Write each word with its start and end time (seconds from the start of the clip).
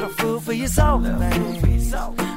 little 0.00 0.14
food 0.14 0.42
for 0.42 0.52
your 0.52 0.68
soul 0.68 1.02
things. 1.02 1.92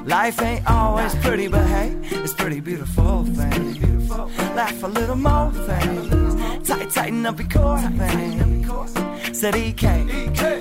Life 0.06 0.42
ain't 0.42 0.66
always 0.68 1.14
pretty, 1.16 1.48
but 1.48 1.66
hey, 1.68 1.96
it's 2.10 2.34
pretty 2.34 2.60
beautiful 2.60 3.24
things. 3.24 4.10
Laugh 4.56 4.82
a 4.82 4.88
little 4.88 5.16
more 5.16 5.52
things, 5.52 6.68
tight, 6.68 6.90
tighten 6.90 7.24
up 7.24 7.40
your 7.40 7.50
core 7.50 7.80
things. 7.80 9.38
Said 9.38 9.56
EK, 9.56 9.86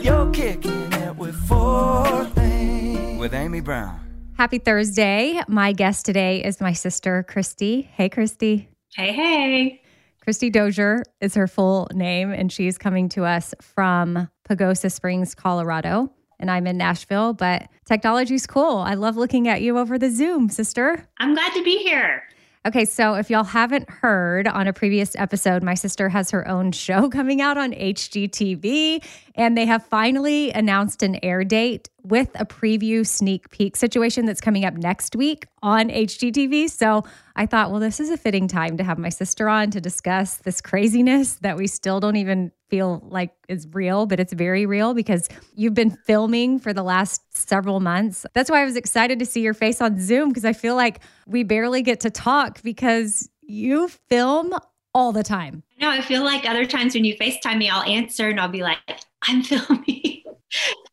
you're 0.02 0.30
kicking 0.30 0.92
it 0.92 1.16
with 1.16 1.34
four 1.48 2.26
things. 2.34 3.18
With 3.18 3.32
Amy 3.32 3.60
Brown. 3.60 3.98
Happy 4.36 4.58
Thursday. 4.58 5.40
My 5.48 5.72
guest 5.72 6.04
today 6.04 6.44
is 6.44 6.60
my 6.60 6.74
sister, 6.74 7.22
Christy. 7.22 7.82
Hey, 7.94 8.10
Christy. 8.10 8.68
Hey, 8.94 9.12
hey. 9.12 9.82
Christy 10.22 10.50
Dozier 10.50 11.02
is 11.22 11.34
her 11.34 11.46
full 11.46 11.88
name, 11.94 12.30
and 12.30 12.52
she's 12.52 12.76
coming 12.76 13.08
to 13.10 13.24
us 13.24 13.54
from 13.62 14.28
Pagosa 14.46 14.92
Springs, 14.92 15.34
Colorado. 15.34 16.10
And 16.40 16.50
I'm 16.50 16.66
in 16.66 16.76
Nashville, 16.78 17.34
but 17.34 17.68
technology's 17.84 18.46
cool. 18.46 18.78
I 18.78 18.94
love 18.94 19.16
looking 19.16 19.46
at 19.46 19.62
you 19.62 19.78
over 19.78 19.98
the 19.98 20.10
Zoom, 20.10 20.48
sister. 20.48 21.06
I'm 21.18 21.34
glad 21.34 21.52
to 21.52 21.62
be 21.62 21.76
here. 21.78 22.24
Okay, 22.66 22.84
so 22.84 23.14
if 23.14 23.30
y'all 23.30 23.44
haven't 23.44 23.88
heard 23.88 24.46
on 24.46 24.66
a 24.66 24.72
previous 24.74 25.16
episode, 25.16 25.62
my 25.62 25.72
sister 25.72 26.10
has 26.10 26.30
her 26.30 26.46
own 26.46 26.72
show 26.72 27.08
coming 27.10 27.40
out 27.40 27.56
on 27.56 27.72
HGTV, 27.72 29.02
and 29.34 29.56
they 29.56 29.66
have 29.66 29.84
finally 29.86 30.50
announced 30.52 31.02
an 31.02 31.18
air 31.22 31.44
date 31.44 31.88
with 32.02 32.30
a 32.34 32.44
preview 32.44 33.06
sneak 33.06 33.50
peek 33.50 33.76
situation 33.76 34.26
that's 34.26 34.40
coming 34.40 34.64
up 34.64 34.74
next 34.74 35.14
week 35.14 35.46
on 35.62 35.88
HGTV. 35.88 36.70
So 36.70 37.04
I 37.36 37.46
thought, 37.46 37.70
well, 37.70 37.80
this 37.80 38.00
is 38.00 38.10
a 38.10 38.16
fitting 38.16 38.48
time 38.48 38.76
to 38.78 38.84
have 38.84 38.98
my 38.98 39.08
sister 39.08 39.48
on 39.48 39.70
to 39.72 39.80
discuss 39.80 40.36
this 40.36 40.60
craziness 40.60 41.34
that 41.36 41.56
we 41.56 41.66
still 41.66 42.00
don't 42.00 42.16
even 42.16 42.52
feel 42.68 43.02
like 43.08 43.32
is 43.48 43.66
real, 43.72 44.06
but 44.06 44.20
it's 44.20 44.32
very 44.32 44.64
real 44.64 44.94
because 44.94 45.28
you've 45.54 45.74
been 45.74 45.90
filming 45.90 46.58
for 46.58 46.72
the 46.72 46.82
last 46.82 47.22
several 47.36 47.80
months. 47.80 48.24
That's 48.32 48.50
why 48.50 48.62
I 48.62 48.64
was 48.64 48.76
excited 48.76 49.18
to 49.18 49.26
see 49.26 49.42
your 49.42 49.54
face 49.54 49.80
on 49.80 50.00
Zoom 50.00 50.28
because 50.28 50.44
I 50.44 50.52
feel 50.52 50.76
like 50.76 51.00
we 51.26 51.42
barely 51.42 51.82
get 51.82 52.00
to 52.00 52.10
talk 52.10 52.62
because 52.62 53.28
you 53.42 53.88
film 53.88 54.54
all 54.94 55.12
the 55.12 55.22
time. 55.22 55.62
No, 55.80 55.88
I 55.90 56.00
feel 56.00 56.24
like 56.24 56.48
other 56.48 56.66
times 56.66 56.94
when 56.94 57.04
you 57.04 57.16
FaceTime 57.16 57.58
me, 57.58 57.68
I'll 57.68 57.82
answer 57.82 58.28
and 58.28 58.40
I'll 58.40 58.48
be 58.48 58.62
like, 58.62 58.78
I'm 59.28 59.42
filming. 59.44 60.22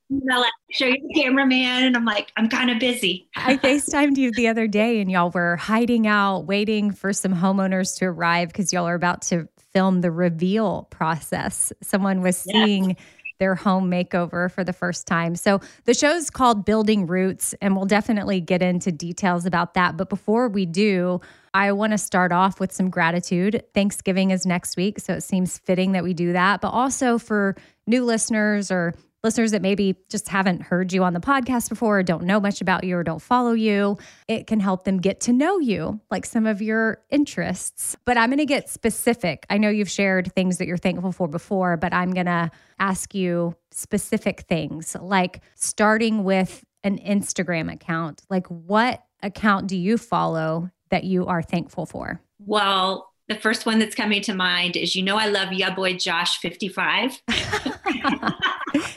and 0.10 0.22
I'll 0.32 0.42
like, 0.42 0.52
show 0.72 0.86
you 0.86 0.98
the 1.14 1.22
cameraman, 1.22 1.84
and 1.86 1.96
I'm 1.98 2.06
like, 2.06 2.32
I'm 2.38 2.48
kind 2.50 2.70
of 2.70 2.80
busy. 2.80 3.28
I 3.36 3.58
FaceTimed 3.58 4.18
you 4.18 4.32
the 4.32 4.48
other 4.48 4.68
day 4.68 5.02
and 5.02 5.12
y'all 5.12 5.32
were 5.32 5.56
hiding 5.58 6.08
out, 6.08 6.42
waiting 6.46 6.92
for 6.92 7.12
some 7.14 7.34
homeowners 7.34 7.98
to 8.00 8.06
arrive 8.06 8.50
because 8.50 8.72
y'all 8.72 8.88
are 8.88 8.96
about 8.96 9.22
to 9.24 9.48
film 9.74 10.02
the 10.02 10.12
reveal 10.12 10.84
process. 10.92 11.74
Someone 11.82 12.22
was 12.22 12.44
Yes. 12.48 12.54
seeing 12.66 12.98
their 13.40 13.54
home 13.54 13.92
makeover 13.92 14.50
for 14.52 14.64
the 14.64 14.74
first 14.74 15.06
time. 15.06 15.36
So 15.36 15.60
the 15.86 15.94
show's 15.94 16.32
called 16.32 16.66
Building 16.66 17.06
Roots, 17.06 17.54
and 17.62 17.76
we'll 17.76 17.86
definitely 17.86 18.42
get 18.42 18.64
into 18.64 18.92
details 18.92 19.46
about 19.46 19.76
that. 19.76 19.96
But 19.96 20.10
before 20.10 20.48
we 20.50 20.66
do, 20.66 21.22
I 21.58 21.72
want 21.72 21.90
to 21.90 21.98
start 21.98 22.32
off 22.32 22.60
with 22.60 22.72
some 22.72 22.92
gratitude. 22.92 23.64
Thanksgiving 23.74 24.30
is 24.30 24.46
next 24.46 24.78
week, 24.78 25.00
so 25.00 25.14
it 25.14 25.22
seems 25.22 25.58
fitting 25.58 25.94
that 25.94 26.04
we 26.04 26.14
do 26.14 26.34
that. 26.34 26.62
But 26.62 26.70
also 26.70 27.18
for 27.18 27.56
new 27.88 28.06
listeners 28.06 28.70
or 28.70 28.94
listeners 29.24 29.50
that 29.50 29.64
maybe 29.64 29.96
just 30.08 30.28
haven't 30.28 30.62
heard 30.62 30.94
you 30.94 31.04
on 31.04 31.14
the 31.14 31.20
podcast 31.20 31.70
before 31.70 31.98
or 31.98 32.04
don't 32.04 32.26
know 32.26 32.40
much 32.40 32.62
about 32.62 32.84
you 32.84 32.96
or 32.96 33.04
don't 33.04 33.24
follow 33.24 33.54
you, 33.54 33.98
it 34.28 34.46
can 34.46 34.60
help 34.60 34.84
them 34.84 35.00
get 35.00 35.20
to 35.22 35.34
know 35.34 35.58
you, 35.58 36.00
like 36.12 36.28
some 36.28 36.46
of 36.46 36.62
your 36.62 37.02
interests. 37.10 37.98
But 38.06 38.18
I'm 38.18 38.30
going 38.30 38.38
to 38.38 38.46
get 38.46 38.70
specific. 38.70 39.44
I 39.50 39.58
know 39.58 39.72
you've 39.72 39.90
shared 39.90 40.32
things 40.36 40.60
that 40.60 40.68
you're 40.68 40.78
thankful 40.78 41.12
for 41.12 41.28
before, 41.28 41.76
but 41.76 41.92
I'm 41.92 42.12
going 42.12 42.28
to 42.28 42.52
ask 42.78 43.16
you 43.16 43.56
specific 43.72 44.42
things, 44.42 44.96
like 45.02 45.42
starting 45.56 46.24
with 46.24 46.64
an 46.84 47.00
Instagram 47.00 47.74
account. 47.74 48.22
Like, 48.30 48.46
what 48.46 49.04
account 49.24 49.66
do 49.66 49.76
you 49.76 49.98
follow 49.98 50.70
that 50.90 51.04
you 51.04 51.28
are 51.28 51.42
thankful 51.42 51.86
for? 51.86 52.22
Well, 52.46 53.12
the 53.28 53.36
first 53.36 53.66
one 53.66 53.80
that's 53.80 53.96
coming 53.96 54.22
to 54.24 54.34
mind 54.34 54.76
is 54.78 54.96
you 54.96 55.04
know 55.04 55.18
I 55.18 55.28
love 55.28 55.52
ya 55.52 55.74
boy 55.76 55.96
Josh 55.96 56.38
55. 56.40 57.22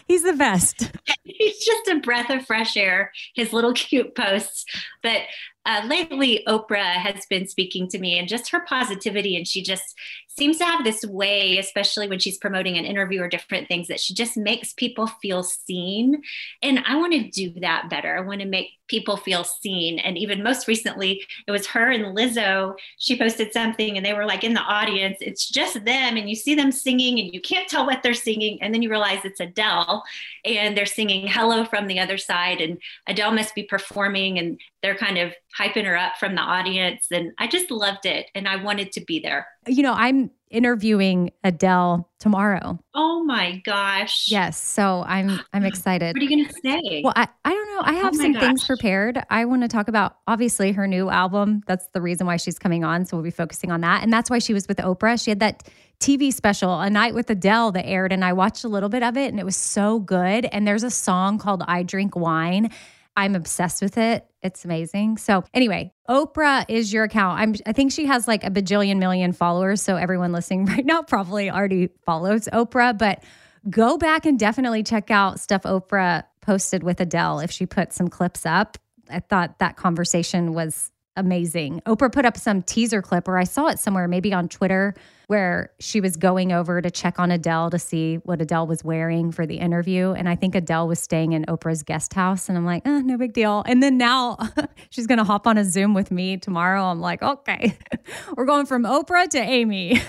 He's 0.06 0.24
the 0.24 0.32
best. 0.32 0.90
he's 1.24 1.64
just 1.64 1.88
a 1.88 2.00
breath 2.00 2.30
of 2.30 2.44
fresh 2.44 2.76
air. 2.76 3.12
His 3.34 3.52
little 3.52 3.72
cute 3.72 4.14
posts. 4.14 4.64
But 5.02 5.22
uh, 5.66 5.82
lately, 5.86 6.42
Oprah 6.48 6.94
has 6.94 7.26
been 7.26 7.46
speaking 7.46 7.88
to 7.88 7.98
me 7.98 8.18
and 8.18 8.28
just 8.28 8.50
her 8.50 8.60
positivity. 8.60 9.36
And 9.36 9.46
she 9.46 9.62
just 9.62 9.94
seems 10.26 10.58
to 10.58 10.64
have 10.64 10.84
this 10.84 11.04
way, 11.04 11.58
especially 11.58 12.08
when 12.08 12.18
she's 12.18 12.38
promoting 12.38 12.78
an 12.78 12.84
interview 12.84 13.20
or 13.20 13.28
different 13.28 13.68
things, 13.68 13.88
that 13.88 14.00
she 14.00 14.14
just 14.14 14.36
makes 14.36 14.72
people 14.72 15.06
feel 15.06 15.42
seen. 15.42 16.22
And 16.62 16.80
I 16.86 16.96
want 16.96 17.12
to 17.12 17.28
do 17.28 17.60
that 17.60 17.90
better. 17.90 18.16
I 18.16 18.20
want 18.20 18.40
to 18.40 18.46
make 18.46 18.70
people 18.88 19.16
feel 19.16 19.44
seen. 19.44 19.98
And 19.98 20.18
even 20.18 20.42
most 20.42 20.66
recently, 20.66 21.22
it 21.46 21.50
was 21.52 21.66
her 21.68 21.90
and 21.90 22.16
Lizzo. 22.16 22.74
She 22.98 23.18
posted 23.18 23.52
something 23.52 23.96
and 23.96 24.04
they 24.04 24.14
were 24.14 24.26
like 24.26 24.42
in 24.42 24.54
the 24.54 24.60
audience. 24.60 25.18
It's 25.20 25.48
just 25.48 25.74
them, 25.84 26.16
and 26.16 26.28
you 26.28 26.34
see 26.34 26.54
them 26.54 26.72
singing, 26.72 27.20
and 27.20 27.32
you 27.32 27.40
can't 27.40 27.68
tell 27.68 27.86
what 27.86 28.02
they're 28.02 28.14
singing. 28.14 28.60
And 28.62 28.74
then 28.74 28.82
you 28.82 28.90
realize 28.90 29.24
it's 29.24 29.40
Adele, 29.40 30.02
and 30.44 30.76
they're 30.76 30.86
singing 30.86 31.28
Hello 31.28 31.64
from 31.64 31.86
the 31.86 32.00
other 32.00 32.18
side. 32.18 32.60
And 32.60 32.78
Adele 33.06 33.32
must 33.32 33.54
be 33.54 33.62
performing, 33.62 34.38
and 34.38 34.60
they're 34.82 34.96
kind 34.96 35.18
of 35.18 35.34
hyping 35.58 35.84
her 35.84 35.96
up 35.96 36.16
from 36.18 36.34
the 36.34 36.40
audience. 36.40 37.06
And 37.10 37.32
I 37.38 37.46
just 37.46 37.70
loved 37.70 38.06
it. 38.06 38.26
And 38.34 38.48
I 38.48 38.56
wanted 38.56 38.92
to 38.92 39.04
be 39.04 39.20
there. 39.20 39.46
You 39.66 39.82
know, 39.82 39.92
I'm 39.92 40.30
interviewing 40.50 41.30
Adele 41.44 42.10
tomorrow. 42.18 42.78
Oh 42.94 43.22
my 43.22 43.62
gosh. 43.64 44.26
Yes. 44.28 44.60
So 44.60 45.04
I'm 45.06 45.40
I'm 45.52 45.64
excited. 45.66 46.16
What 46.16 46.20
are 46.20 46.24
you 46.24 46.44
gonna 46.44 46.52
say? 46.62 47.02
Well, 47.04 47.12
I, 47.14 47.28
I 47.44 47.50
don't 47.50 47.68
know. 47.68 47.82
I 47.84 47.92
have 47.94 48.14
Oh 48.14 48.18
some 48.18 48.34
things 48.34 48.64
prepared. 48.64 49.22
I 49.30 49.44
want 49.44 49.62
to 49.62 49.68
talk 49.68 49.88
about 49.88 50.16
obviously 50.26 50.72
her 50.72 50.86
new 50.86 51.08
album. 51.08 51.62
That's 51.66 51.86
the 51.92 52.00
reason 52.00 52.26
why 52.26 52.36
she's 52.36 52.58
coming 52.58 52.84
on. 52.84 53.04
So 53.06 53.16
we'll 53.16 53.24
be 53.24 53.30
focusing 53.30 53.70
on 53.70 53.80
that. 53.82 54.02
And 54.02 54.12
that's 54.12 54.28
why 54.28 54.38
she 54.38 54.52
was 54.52 54.66
with 54.66 54.78
Oprah. 54.78 55.22
She 55.22 55.30
had 55.30 55.40
that 55.40 55.68
TV 56.00 56.32
special, 56.32 56.80
A 56.80 56.88
Night 56.90 57.14
with 57.14 57.28
Adele, 57.30 57.72
that 57.72 57.86
aired, 57.86 58.10
and 58.12 58.24
I 58.24 58.32
watched 58.32 58.64
a 58.64 58.68
little 58.68 58.88
bit 58.88 59.02
of 59.02 59.16
it 59.16 59.28
and 59.30 59.38
it 59.38 59.44
was 59.44 59.56
so 59.56 60.00
good. 60.00 60.46
And 60.46 60.66
there's 60.66 60.82
a 60.82 60.90
song 60.90 61.38
called 61.38 61.62
I 61.68 61.82
Drink 61.82 62.16
Wine. 62.16 62.70
I'm 63.16 63.34
obsessed 63.34 63.82
with 63.82 63.98
it. 63.98 64.26
It's 64.42 64.64
amazing. 64.64 65.18
So 65.18 65.44
anyway, 65.52 65.92
Oprah 66.08 66.64
is 66.68 66.92
your 66.92 67.04
account. 67.04 67.40
I'm 67.40 67.54
I 67.66 67.72
think 67.72 67.92
she 67.92 68.06
has 68.06 68.26
like 68.26 68.42
a 68.44 68.50
bajillion 68.50 68.98
million 68.98 69.32
followers. 69.32 69.82
So 69.82 69.96
everyone 69.96 70.32
listening 70.32 70.64
right 70.66 70.84
now 70.84 71.02
probably 71.02 71.50
already 71.50 71.90
follows 72.06 72.48
Oprah, 72.52 72.96
but 72.96 73.22
go 73.68 73.98
back 73.98 74.24
and 74.24 74.38
definitely 74.38 74.82
check 74.82 75.10
out 75.10 75.40
stuff 75.40 75.62
Oprah 75.62 76.24
posted 76.40 76.82
with 76.82 77.00
Adele 77.00 77.40
if 77.40 77.50
she 77.50 77.66
put 77.66 77.92
some 77.92 78.08
clips 78.08 78.46
up. 78.46 78.78
I 79.10 79.20
thought 79.20 79.58
that 79.58 79.76
conversation 79.76 80.54
was 80.54 80.90
amazing. 81.16 81.82
Oprah 81.86 82.12
put 82.12 82.24
up 82.24 82.36
some 82.36 82.62
teaser 82.62 83.02
clip, 83.02 83.28
or 83.28 83.36
I 83.36 83.44
saw 83.44 83.66
it 83.66 83.78
somewhere, 83.78 84.08
maybe 84.08 84.32
on 84.32 84.48
Twitter, 84.48 84.94
where 85.30 85.70
she 85.78 86.00
was 86.00 86.16
going 86.16 86.50
over 86.50 86.82
to 86.82 86.90
check 86.90 87.20
on 87.20 87.30
Adele 87.30 87.70
to 87.70 87.78
see 87.78 88.16
what 88.16 88.42
Adele 88.42 88.66
was 88.66 88.82
wearing 88.82 89.30
for 89.30 89.46
the 89.46 89.58
interview. 89.58 90.10
And 90.10 90.28
I 90.28 90.34
think 90.34 90.56
Adele 90.56 90.88
was 90.88 90.98
staying 90.98 91.34
in 91.34 91.44
Oprah's 91.44 91.84
guest 91.84 92.14
house. 92.14 92.48
And 92.48 92.58
I'm 92.58 92.66
like, 92.66 92.84
eh, 92.84 93.00
no 93.02 93.16
big 93.16 93.32
deal. 93.32 93.62
And 93.64 93.80
then 93.80 93.96
now 93.96 94.38
she's 94.90 95.06
going 95.06 95.18
to 95.18 95.24
hop 95.24 95.46
on 95.46 95.56
a 95.56 95.64
Zoom 95.64 95.94
with 95.94 96.10
me 96.10 96.36
tomorrow. 96.36 96.82
I'm 96.82 97.00
like, 97.00 97.22
okay, 97.22 97.78
we're 98.36 98.44
going 98.44 98.66
from 98.66 98.82
Oprah 98.82 99.28
to 99.28 99.38
Amy. 99.38 100.02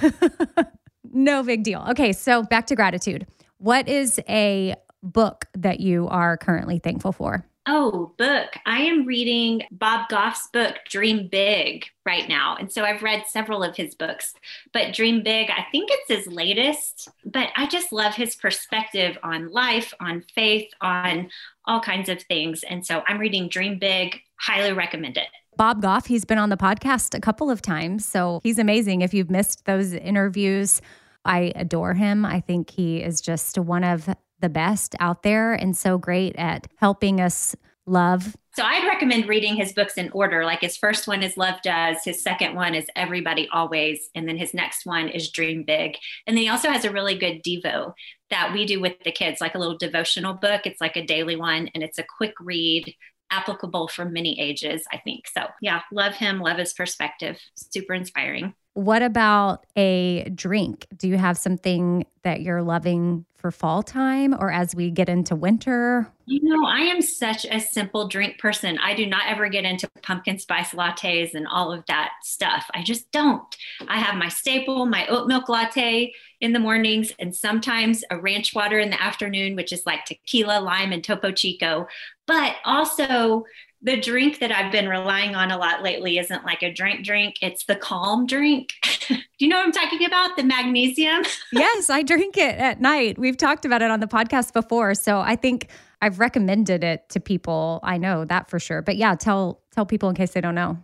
no 1.03 1.43
big 1.43 1.61
deal. 1.61 1.85
Okay, 1.91 2.13
so 2.13 2.41
back 2.41 2.65
to 2.65 2.75
gratitude. 2.75 3.27
What 3.59 3.87
is 3.87 4.19
a 4.27 4.73
book 5.03 5.45
that 5.53 5.79
you 5.79 6.07
are 6.07 6.35
currently 6.35 6.79
thankful 6.79 7.11
for? 7.11 7.45
Oh, 7.67 8.13
book. 8.17 8.49
I 8.65 8.79
am 8.81 9.05
reading 9.05 9.61
Bob 9.71 10.09
Goff's 10.09 10.47
book, 10.51 10.77
Dream 10.89 11.27
Big, 11.27 11.85
right 12.07 12.27
now. 12.27 12.55
And 12.59 12.71
so 12.71 12.83
I've 12.83 13.03
read 13.03 13.25
several 13.27 13.61
of 13.61 13.75
his 13.75 13.93
books, 13.93 14.33
but 14.73 14.93
Dream 14.93 15.21
Big, 15.21 15.51
I 15.51 15.67
think 15.71 15.89
it's 15.91 16.25
his 16.25 16.33
latest. 16.33 17.07
But 17.23 17.49
I 17.55 17.67
just 17.67 17.91
love 17.91 18.15
his 18.15 18.35
perspective 18.35 19.15
on 19.21 19.51
life, 19.51 19.93
on 19.99 20.23
faith, 20.33 20.71
on 20.81 21.29
all 21.65 21.79
kinds 21.79 22.09
of 22.09 22.23
things. 22.23 22.63
And 22.63 22.83
so 22.83 23.03
I'm 23.07 23.19
reading 23.19 23.47
Dream 23.47 23.77
Big, 23.77 24.19
highly 24.37 24.73
recommend 24.73 25.17
it. 25.17 25.27
Bob 25.55 25.83
Goff, 25.83 26.07
he's 26.07 26.25
been 26.25 26.39
on 26.39 26.49
the 26.49 26.57
podcast 26.57 27.15
a 27.15 27.21
couple 27.21 27.51
of 27.51 27.61
times. 27.61 28.05
So 28.05 28.39
he's 28.41 28.57
amazing. 28.57 29.01
If 29.01 29.13
you've 29.13 29.29
missed 29.29 29.65
those 29.65 29.93
interviews, 29.93 30.81
I 31.25 31.53
adore 31.55 31.93
him. 31.93 32.25
I 32.25 32.39
think 32.39 32.71
he 32.71 33.03
is 33.03 33.21
just 33.21 33.59
one 33.59 33.83
of 33.83 34.09
the 34.41 34.49
best 34.49 34.95
out 34.99 35.23
there 35.23 35.53
and 35.53 35.75
so 35.75 35.97
great 35.97 36.35
at 36.35 36.67
helping 36.77 37.21
us 37.21 37.55
love. 37.85 38.35
So 38.53 38.63
I'd 38.63 38.85
recommend 38.85 39.29
reading 39.29 39.55
his 39.55 39.71
books 39.71 39.97
in 39.97 40.09
order. 40.11 40.43
Like 40.43 40.59
his 40.59 40.75
first 40.75 41.07
one 41.07 41.23
is 41.23 41.37
Love 41.37 41.61
Does, 41.63 42.03
his 42.03 42.21
second 42.21 42.53
one 42.55 42.75
is 42.75 42.85
Everybody 42.95 43.47
Always, 43.51 44.09
and 44.13 44.27
then 44.27 44.37
his 44.37 44.53
next 44.53 44.85
one 44.85 45.07
is 45.07 45.31
Dream 45.31 45.63
Big. 45.63 45.95
And 46.27 46.35
then 46.35 46.43
he 46.43 46.49
also 46.49 46.69
has 46.69 46.83
a 46.83 46.91
really 46.91 47.17
good 47.17 47.43
Devo 47.43 47.93
that 48.29 48.51
we 48.53 48.65
do 48.65 48.81
with 48.81 48.99
the 49.03 49.11
kids, 49.11 49.39
like 49.39 49.55
a 49.55 49.57
little 49.57 49.77
devotional 49.77 50.33
book. 50.33 50.65
It's 50.65 50.81
like 50.81 50.97
a 50.97 51.05
daily 51.05 51.37
one 51.37 51.69
and 51.73 51.83
it's 51.83 51.97
a 51.97 52.05
quick 52.17 52.33
read, 52.41 52.93
applicable 53.31 53.87
for 53.87 54.05
many 54.05 54.39
ages, 54.39 54.83
I 54.91 54.97
think. 54.97 55.27
So 55.27 55.47
yeah, 55.61 55.81
love 55.91 56.15
him, 56.15 56.39
love 56.39 56.57
his 56.57 56.73
perspective. 56.73 57.39
Super 57.55 57.93
inspiring. 57.93 58.53
What 58.73 59.01
about 59.01 59.65
a 59.75 60.29
drink? 60.29 60.87
Do 60.95 61.07
you 61.07 61.17
have 61.17 61.37
something 61.37 62.05
that 62.23 62.41
you're 62.41 62.61
loving 62.61 63.25
for 63.35 63.51
fall 63.51 63.83
time 63.83 64.33
or 64.39 64.51
as 64.51 64.75
we 64.75 64.91
get 64.91 65.09
into 65.09 65.35
winter? 65.35 66.07
You 66.25 66.39
know, 66.43 66.65
I 66.65 66.81
am 66.81 67.01
such 67.01 67.45
a 67.45 67.59
simple 67.59 68.07
drink 68.07 68.39
person. 68.39 68.77
I 68.77 68.93
do 68.93 69.05
not 69.05 69.23
ever 69.27 69.49
get 69.49 69.65
into 69.65 69.89
pumpkin 70.03 70.39
spice 70.39 70.71
lattes 70.71 71.33
and 71.33 71.47
all 71.47 71.73
of 71.73 71.83
that 71.87 72.11
stuff. 72.23 72.69
I 72.73 72.83
just 72.83 73.11
don't. 73.11 73.43
I 73.89 73.97
have 73.97 74.15
my 74.15 74.29
staple, 74.29 74.85
my 74.85 75.05
oat 75.07 75.27
milk 75.27 75.49
latte 75.49 76.13
in 76.39 76.53
the 76.53 76.59
mornings, 76.59 77.11
and 77.19 77.35
sometimes 77.35 78.05
a 78.09 78.19
ranch 78.19 78.55
water 78.55 78.79
in 78.79 78.91
the 78.91 79.01
afternoon, 79.01 79.55
which 79.55 79.73
is 79.73 79.85
like 79.85 80.05
tequila, 80.05 80.61
lime, 80.61 80.93
and 80.93 81.03
Topo 81.03 81.31
Chico. 81.31 81.87
But 82.27 82.55
also, 82.63 83.43
the 83.83 83.99
drink 83.99 84.39
that 84.39 84.51
I've 84.51 84.71
been 84.71 84.87
relying 84.87 85.35
on 85.35 85.49
a 85.49 85.57
lot 85.57 85.81
lately 85.81 86.19
isn't 86.19 86.45
like 86.45 86.61
a 86.61 86.71
drink 86.71 87.03
drink, 87.03 87.35
it's 87.41 87.65
the 87.65 87.75
calm 87.75 88.27
drink. 88.27 88.69
Do 89.07 89.17
you 89.39 89.47
know 89.47 89.57
what 89.57 89.65
I'm 89.65 89.71
talking 89.71 90.05
about? 90.05 90.37
The 90.37 90.43
magnesium. 90.43 91.23
yes, 91.51 91.89
I 91.89 92.03
drink 92.03 92.37
it 92.37 92.55
at 92.57 92.79
night. 92.79 93.17
We've 93.17 93.37
talked 93.37 93.65
about 93.65 93.81
it 93.81 93.89
on 93.89 93.99
the 93.99 94.07
podcast 94.07 94.53
before. 94.53 94.93
So 94.93 95.19
I 95.19 95.35
think 95.35 95.69
I've 96.01 96.19
recommended 96.19 96.83
it 96.83 97.09
to 97.09 97.19
people. 97.19 97.79
I 97.83 97.97
know 97.97 98.23
that 98.25 98.49
for 98.49 98.59
sure. 98.59 98.81
But 98.81 98.97
yeah, 98.97 99.15
tell 99.15 99.61
tell 99.71 99.85
people 99.85 100.09
in 100.09 100.15
case 100.15 100.31
they 100.31 100.41
don't 100.41 100.55
know. 100.55 100.77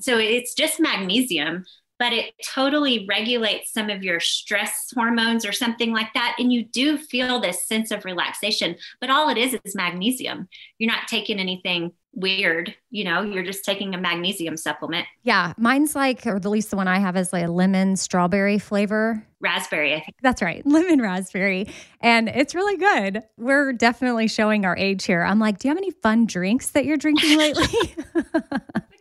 So 0.00 0.18
it's 0.18 0.54
just 0.54 0.80
magnesium, 0.80 1.64
but 1.98 2.12
it 2.12 2.34
totally 2.44 3.06
regulates 3.08 3.72
some 3.72 3.88
of 3.88 4.02
your 4.02 4.20
stress 4.20 4.92
hormones 4.94 5.46
or 5.46 5.52
something 5.52 5.92
like 5.92 6.12
that. 6.14 6.36
And 6.38 6.52
you 6.52 6.64
do 6.64 6.98
feel 6.98 7.40
this 7.40 7.66
sense 7.66 7.90
of 7.90 8.04
relaxation. 8.04 8.76
But 9.00 9.10
all 9.10 9.30
it 9.30 9.38
is 9.38 9.56
is 9.64 9.74
magnesium. 9.74 10.48
You're 10.78 10.90
not 10.90 11.08
taking 11.08 11.38
anything 11.38 11.92
weird, 12.14 12.74
you 12.90 13.04
know, 13.04 13.22
you're 13.22 13.42
just 13.42 13.64
taking 13.64 13.94
a 13.94 13.98
magnesium 13.98 14.56
supplement. 14.56 15.06
Yeah, 15.22 15.52
mine's 15.56 15.94
like, 15.94 16.26
or 16.26 16.36
at 16.36 16.44
least 16.44 16.70
the 16.70 16.76
one 16.76 16.88
I 16.88 16.98
have 16.98 17.16
is 17.16 17.32
like 17.32 17.44
a 17.44 17.50
lemon 17.50 17.96
strawberry 17.96 18.58
flavor. 18.58 19.24
Raspberry, 19.40 19.94
I 19.94 20.00
think. 20.00 20.14
That's 20.22 20.42
right, 20.42 20.64
lemon 20.66 21.00
raspberry. 21.00 21.68
And 22.00 22.28
it's 22.28 22.54
really 22.54 22.76
good. 22.76 23.22
We're 23.36 23.72
definitely 23.72 24.28
showing 24.28 24.64
our 24.64 24.76
age 24.76 25.04
here. 25.04 25.22
I'm 25.22 25.38
like, 25.38 25.58
do 25.58 25.68
you 25.68 25.70
have 25.70 25.78
any 25.78 25.90
fun 25.90 26.26
drinks 26.26 26.70
that 26.70 26.84
you're 26.84 26.96
drinking 26.96 27.38
lately? 27.38 27.94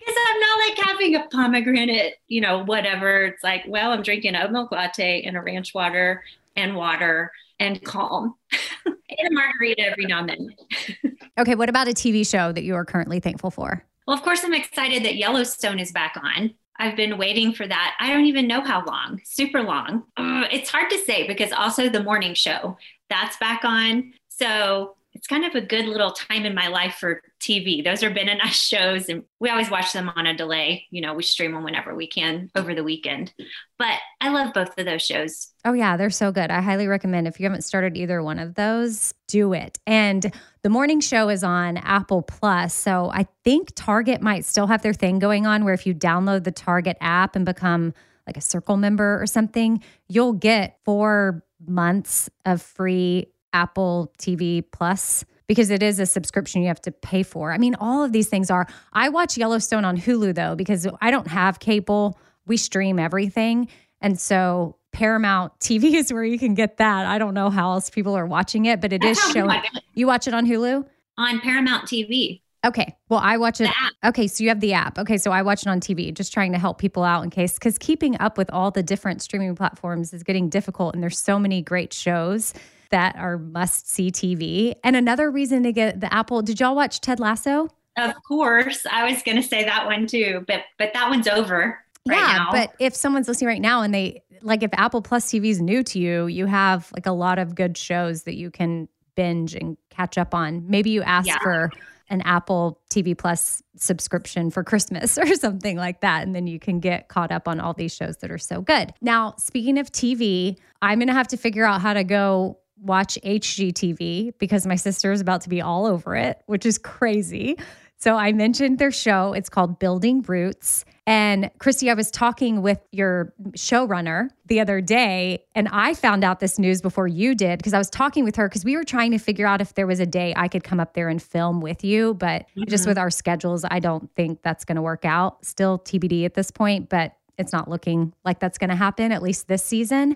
Because 0.05 0.17
I'm 0.29 0.39
not 0.41 0.59
like 0.59 0.77
having 0.85 1.15
a 1.15 1.27
pomegranate, 1.29 2.15
you 2.27 2.41
know, 2.41 2.65
whatever. 2.65 3.23
It's 3.23 3.41
like, 3.41 3.63
well, 3.69 3.91
I'm 3.91 4.03
drinking 4.03 4.35
oat 4.35 4.51
milk 4.51 4.69
latte 4.69 5.21
and 5.21 5.37
a 5.37 5.41
ranch 5.41 5.73
water 5.73 6.25
and 6.57 6.75
water 6.75 7.31
and 7.63 7.83
calm 7.83 8.35
and 8.85 9.27
a 9.27 9.31
margarita 9.31 9.81
every 9.81 10.05
now 10.05 10.19
and 10.19 10.29
then. 10.29 11.15
okay, 11.39 11.55
what 11.55 11.69
about 11.69 11.87
a 11.87 11.91
TV 11.91 12.27
show 12.27 12.51
that 12.51 12.63
you 12.63 12.75
are 12.75 12.85
currently 12.85 13.19
thankful 13.19 13.51
for? 13.51 13.85
Well, 14.07 14.15
of 14.15 14.23
course, 14.23 14.43
I'm 14.43 14.53
excited 14.53 15.03
that 15.03 15.15
Yellowstone 15.15 15.79
is 15.79 15.91
back 15.91 16.17
on. 16.21 16.53
I've 16.77 16.95
been 16.95 17.17
waiting 17.17 17.53
for 17.53 17.67
that. 17.67 17.95
I 17.99 18.11
don't 18.11 18.25
even 18.25 18.47
know 18.47 18.61
how 18.61 18.83
long, 18.83 19.21
super 19.23 19.61
long. 19.61 20.03
Uh, 20.17 20.45
it's 20.51 20.69
hard 20.69 20.89
to 20.89 20.97
say 20.97 21.25
because 21.27 21.51
also 21.51 21.87
the 21.87 22.03
morning 22.03 22.33
show 22.33 22.77
that's 23.09 23.37
back 23.37 23.63
on. 23.63 24.13
So 24.29 24.95
it's 25.13 25.27
kind 25.27 25.45
of 25.45 25.55
a 25.55 25.61
good 25.61 25.85
little 25.85 26.11
time 26.11 26.45
in 26.45 26.55
my 26.55 26.67
life 26.67 26.95
for 26.95 27.21
TV. 27.39 27.83
Those 27.83 28.03
are 28.03 28.09
been 28.09 28.29
a 28.29 28.35
nice 28.35 28.59
shows, 28.59 29.09
and 29.09 29.23
we 29.39 29.49
always 29.49 29.69
watch 29.69 29.93
them 29.93 30.09
on 30.15 30.25
a 30.25 30.35
delay. 30.35 30.87
You 30.89 31.01
know, 31.01 31.13
we 31.13 31.23
stream 31.23 31.53
them 31.53 31.63
whenever 31.63 31.93
we 31.95 32.07
can 32.07 32.49
over 32.55 32.73
the 32.73 32.83
weekend. 32.83 33.33
But 33.77 33.99
I 34.21 34.29
love 34.29 34.53
both 34.53 34.77
of 34.77 34.85
those 34.85 35.01
shows. 35.01 35.49
Oh, 35.65 35.73
yeah, 35.73 35.97
they're 35.97 36.09
so 36.09 36.31
good. 36.31 36.49
I 36.49 36.61
highly 36.61 36.87
recommend 36.87 37.27
if 37.27 37.39
you 37.39 37.45
haven't 37.45 37.63
started 37.63 37.95
either 37.95 38.23
one 38.23 38.39
of 38.39 38.55
those, 38.55 39.13
do 39.27 39.53
it. 39.53 39.79
And 39.85 40.31
the 40.61 40.69
morning 40.69 40.99
show 40.99 41.29
is 41.29 41.43
on 41.43 41.77
Apple 41.77 42.21
Plus. 42.21 42.73
So 42.73 43.11
I 43.13 43.27
think 43.43 43.69
Target 43.75 44.21
might 44.21 44.45
still 44.45 44.67
have 44.67 44.81
their 44.81 44.93
thing 44.93 45.19
going 45.19 45.45
on 45.45 45.63
where 45.63 45.73
if 45.73 45.85
you 45.85 45.93
download 45.93 46.43
the 46.43 46.51
Target 46.51 46.97
app 47.01 47.35
and 47.35 47.45
become 47.45 47.93
like 48.25 48.37
a 48.37 48.41
circle 48.41 48.77
member 48.77 49.21
or 49.21 49.27
something, 49.27 49.83
you'll 50.07 50.33
get 50.33 50.79
four 50.85 51.43
months 51.65 52.29
of 52.45 52.61
free 52.61 53.27
Apple 53.53 54.11
TV 54.19 54.63
Plus 54.71 55.23
because 55.47 55.69
it 55.69 55.83
is 55.83 55.99
a 55.99 56.05
subscription 56.05 56.61
you 56.61 56.67
have 56.67 56.81
to 56.81 56.91
pay 56.91 57.21
for. 57.23 57.51
I 57.51 57.57
mean, 57.57 57.75
all 57.75 58.03
of 58.03 58.11
these 58.11 58.27
things 58.27 58.49
are. 58.49 58.67
I 58.93 59.09
watch 59.09 59.37
Yellowstone 59.37 59.85
on 59.85 59.97
Hulu 59.97 60.35
though, 60.35 60.55
because 60.55 60.87
I 61.01 61.11
don't 61.11 61.27
have 61.27 61.59
cable. 61.59 62.17
We 62.45 62.57
stream 62.57 62.97
everything. 62.99 63.67
And 64.01 64.19
so 64.19 64.77
Paramount 64.93 65.57
TV 65.59 65.93
is 65.95 66.11
where 66.13 66.23
you 66.23 66.39
can 66.39 66.53
get 66.53 66.77
that. 66.77 67.05
I 67.05 67.17
don't 67.17 67.33
know 67.33 67.49
how 67.49 67.71
else 67.73 67.89
people 67.89 68.15
are 68.15 68.25
watching 68.25 68.65
it, 68.65 68.81
but 68.81 68.93
it 68.93 69.01
That's 69.01 69.23
is 69.23 69.31
showing. 69.31 69.47
watch 69.47 69.67
it. 69.73 69.83
You 69.93 70.07
watch 70.07 70.27
it 70.27 70.33
on 70.33 70.45
Hulu? 70.45 70.85
on 71.17 71.39
Paramount 71.41 71.85
TV. 71.87 72.41
Okay. 72.65 72.95
Well, 73.09 73.19
I 73.21 73.37
watch 73.37 73.59
it. 73.61 73.69
Okay. 74.05 74.27
So 74.27 74.41
you 74.43 74.49
have 74.49 74.61
the 74.61 74.73
app. 74.73 74.97
Okay. 74.97 75.17
So 75.17 75.31
I 75.31 75.41
watch 75.41 75.63
it 75.63 75.67
on 75.67 75.79
TV, 75.79 76.13
just 76.13 76.33
trying 76.33 76.53
to 76.53 76.57
help 76.57 76.79
people 76.79 77.03
out 77.03 77.23
in 77.23 77.29
case, 77.29 77.53
because 77.55 77.77
keeping 77.77 78.19
up 78.19 78.37
with 78.37 78.49
all 78.51 78.71
the 78.71 78.81
different 78.81 79.21
streaming 79.21 79.55
platforms 79.55 80.13
is 80.13 80.23
getting 80.23 80.49
difficult. 80.49 80.93
And 80.95 81.03
there's 81.03 81.19
so 81.19 81.37
many 81.37 81.61
great 81.61 81.93
shows 81.93 82.53
that 82.93 83.15
are 83.15 83.39
must 83.39 83.89
see 83.89 84.11
TV. 84.11 84.75
And 84.83 84.95
another 84.95 85.31
reason 85.31 85.63
to 85.63 85.73
get 85.73 85.99
the 85.99 86.13
Apple, 86.13 86.43
did 86.43 86.59
y'all 86.59 86.75
watch 86.75 87.01
Ted 87.01 87.19
Lasso? 87.19 87.69
Of 87.97 88.13
course, 88.23 88.85
I 88.89 89.11
was 89.11 89.23
going 89.23 89.35
to 89.35 89.41
say 89.41 89.63
that 89.63 89.87
one 89.87 90.05
too, 90.05 90.45
but 90.47 90.61
but 90.77 90.93
that 90.93 91.09
one's 91.09 91.27
over 91.27 91.79
right 92.07 92.17
yeah. 92.17 92.37
now. 92.37 92.51
But 92.51 92.73
if 92.79 92.93
someone's 92.95 93.27
listening 93.27 93.47
right 93.47 93.61
now 93.61 93.81
and 93.81 93.91
they, 93.91 94.21
like, 94.43 94.61
if 94.61 94.69
Apple 94.73 95.01
Plus 95.01 95.25
TV 95.25 95.47
is 95.47 95.59
new 95.59 95.81
to 95.81 95.97
you, 95.97 96.27
you 96.27 96.45
have 96.45 96.91
like 96.93 97.07
a 97.07 97.11
lot 97.11 97.39
of 97.39 97.55
good 97.55 97.79
shows 97.79 98.23
that 98.23 98.35
you 98.35 98.51
can 98.51 98.87
binge 99.15 99.55
and 99.55 99.75
catch 99.89 100.19
up 100.19 100.35
on. 100.35 100.63
Maybe 100.67 100.91
you 100.91 101.01
ask 101.01 101.27
Yeah. 101.27 101.39
for 101.39 101.71
an 102.09 102.21
Apple 102.21 102.79
TV 102.91 103.17
Plus 103.17 103.63
subscription 103.75 104.51
for 104.51 104.63
Christmas 104.63 105.17
or 105.17 105.33
something 105.33 105.77
like 105.77 106.01
that. 106.01 106.21
And 106.21 106.35
then 106.35 106.45
you 106.45 106.59
can 106.59 106.79
get 106.79 107.07
caught 107.07 107.31
up 107.31 107.47
on 107.47 107.59
all 107.59 107.73
these 107.73 107.95
shows 107.95 108.17
that 108.17 108.29
are 108.29 108.37
so 108.37 108.61
good. 108.61 108.93
Now, 109.01 109.33
speaking 109.39 109.79
of 109.79 109.91
TV, 109.91 110.57
I'm 110.83 110.99
going 110.99 111.07
to 111.07 111.13
have 111.13 111.29
to 111.29 111.37
figure 111.37 111.65
out 111.65 111.81
how 111.81 111.93
to 111.95 112.03
go 112.03 112.59
watch 112.83 113.17
HGTV 113.23 114.33
because 114.39 114.65
my 114.67 114.75
sister 114.75 115.11
is 115.11 115.21
about 115.21 115.41
to 115.41 115.49
be 115.49 115.61
all 115.61 115.85
over 115.85 116.15
it, 116.15 116.41
which 116.45 116.65
is 116.65 116.77
crazy. 116.77 117.57
So 117.97 118.17
I 118.17 118.33
mentioned 118.33 118.79
their 118.79 118.91
show. 118.91 119.31
It's 119.31 119.47
called 119.47 119.79
Building 119.79 120.21
Roots. 120.23 120.83
And 121.07 121.49
Christy, 121.57 121.89
I 121.89 121.93
was 121.93 122.11
talking 122.11 122.61
with 122.61 122.79
your 122.91 123.33
showrunner 123.51 124.29
the 124.45 124.59
other 124.59 124.81
day, 124.81 125.45
and 125.55 125.69
I 125.69 125.93
found 125.93 126.23
out 126.25 126.39
this 126.41 126.59
news 126.59 126.81
before 126.81 127.07
you 127.07 127.33
did 127.33 127.59
because 127.59 127.73
I 127.73 127.77
was 127.77 127.89
talking 127.89 128.25
with 128.25 128.35
her 128.35 128.47
because 128.49 128.65
we 128.65 128.75
were 128.75 128.83
trying 128.83 129.11
to 129.11 129.17
figure 129.17 129.45
out 129.47 129.61
if 129.61 129.73
there 129.75 129.87
was 129.87 130.01
a 130.01 130.05
day 130.05 130.33
I 130.35 130.49
could 130.49 130.63
come 130.65 130.79
up 130.81 130.93
there 130.93 131.07
and 131.07 131.21
film 131.21 131.61
with 131.61 131.83
you. 131.83 132.13
But 132.13 132.45
just 132.67 132.83
Mhm. 132.85 132.87
with 132.87 132.97
our 132.97 133.09
schedules, 133.09 133.65
I 133.69 133.79
don't 133.79 134.09
think 134.15 134.41
that's 134.43 134.65
going 134.65 134.75
to 134.77 134.81
work 134.81 135.05
out. 135.05 135.45
Still 135.45 135.77
TBD 135.77 136.25
at 136.25 136.33
this 136.33 136.51
point, 136.51 136.89
but 136.89 137.13
it's 137.37 137.53
not 137.53 137.69
looking 137.69 138.13
like 138.25 138.39
that's 138.39 138.57
going 138.57 138.69
to 138.69 138.75
happen, 138.75 139.11
at 139.13 139.21
least 139.23 139.47
this 139.47 139.63
season. 139.63 140.15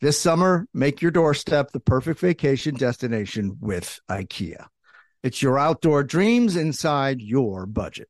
This 0.00 0.20
summer, 0.20 0.66
make 0.74 1.00
your 1.00 1.10
doorstep 1.10 1.70
the 1.70 1.80
perfect 1.80 2.20
vacation 2.20 2.74
destination 2.74 3.56
with 3.60 4.00
IKEA. 4.10 4.66
It's 5.22 5.40
your 5.40 5.58
outdoor 5.58 6.02
dreams 6.02 6.56
inside 6.56 7.20
your 7.20 7.64
budget. 7.64 8.08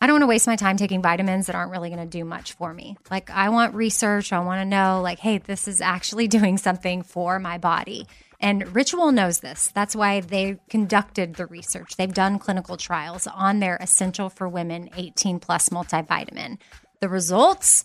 I 0.00 0.06
don't 0.06 0.14
want 0.14 0.22
to 0.22 0.28
waste 0.28 0.48
my 0.48 0.56
time 0.56 0.76
taking 0.76 1.00
vitamins 1.00 1.46
that 1.46 1.54
aren't 1.54 1.70
really 1.70 1.88
going 1.88 2.02
to 2.02 2.18
do 2.18 2.24
much 2.24 2.54
for 2.54 2.74
me. 2.74 2.96
Like 3.08 3.30
I 3.30 3.50
want 3.50 3.76
research. 3.76 4.32
I 4.32 4.40
want 4.40 4.60
to 4.60 4.64
know 4.64 5.00
like, 5.00 5.20
hey, 5.20 5.38
this 5.38 5.68
is 5.68 5.80
actually 5.80 6.26
doing 6.38 6.58
something 6.58 7.02
for 7.02 7.38
my 7.38 7.58
body. 7.58 8.06
And 8.40 8.74
Ritual 8.74 9.12
knows 9.12 9.38
this. 9.38 9.70
That's 9.72 9.94
why 9.94 10.18
they 10.20 10.58
conducted 10.68 11.36
the 11.36 11.46
research. 11.46 11.96
They've 11.96 12.12
done 12.12 12.40
clinical 12.40 12.76
trials 12.76 13.28
on 13.28 13.60
their 13.60 13.76
Essential 13.76 14.28
for 14.28 14.48
Women 14.48 14.90
18 14.96 15.38
plus 15.38 15.68
multivitamin. 15.68 16.58
The 16.98 17.08
results, 17.08 17.84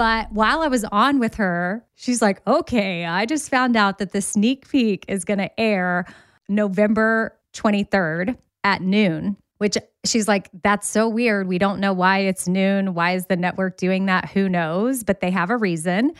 But 0.00 0.32
while 0.32 0.62
I 0.62 0.68
was 0.68 0.84
on 0.84 1.18
with 1.18 1.34
her, 1.34 1.84
she's 1.94 2.22
like, 2.22 2.40
okay, 2.46 3.04
I 3.04 3.26
just 3.26 3.50
found 3.50 3.76
out 3.76 3.98
that 3.98 4.12
the 4.12 4.22
sneak 4.22 4.66
peek 4.66 5.04
is 5.08 5.26
going 5.26 5.40
to 5.40 5.60
air 5.60 6.06
November 6.48 7.38
23rd 7.52 8.38
at 8.64 8.80
noon, 8.80 9.36
which 9.58 9.76
she's 10.06 10.26
like, 10.26 10.48
that's 10.62 10.88
so 10.88 11.06
weird. 11.06 11.48
We 11.48 11.58
don't 11.58 11.80
know 11.80 11.92
why 11.92 12.20
it's 12.20 12.48
noon. 12.48 12.94
Why 12.94 13.12
is 13.12 13.26
the 13.26 13.36
network 13.36 13.76
doing 13.76 14.06
that? 14.06 14.30
Who 14.30 14.48
knows? 14.48 15.04
But 15.04 15.20
they 15.20 15.30
have 15.32 15.50
a 15.50 15.58
reason. 15.58 16.12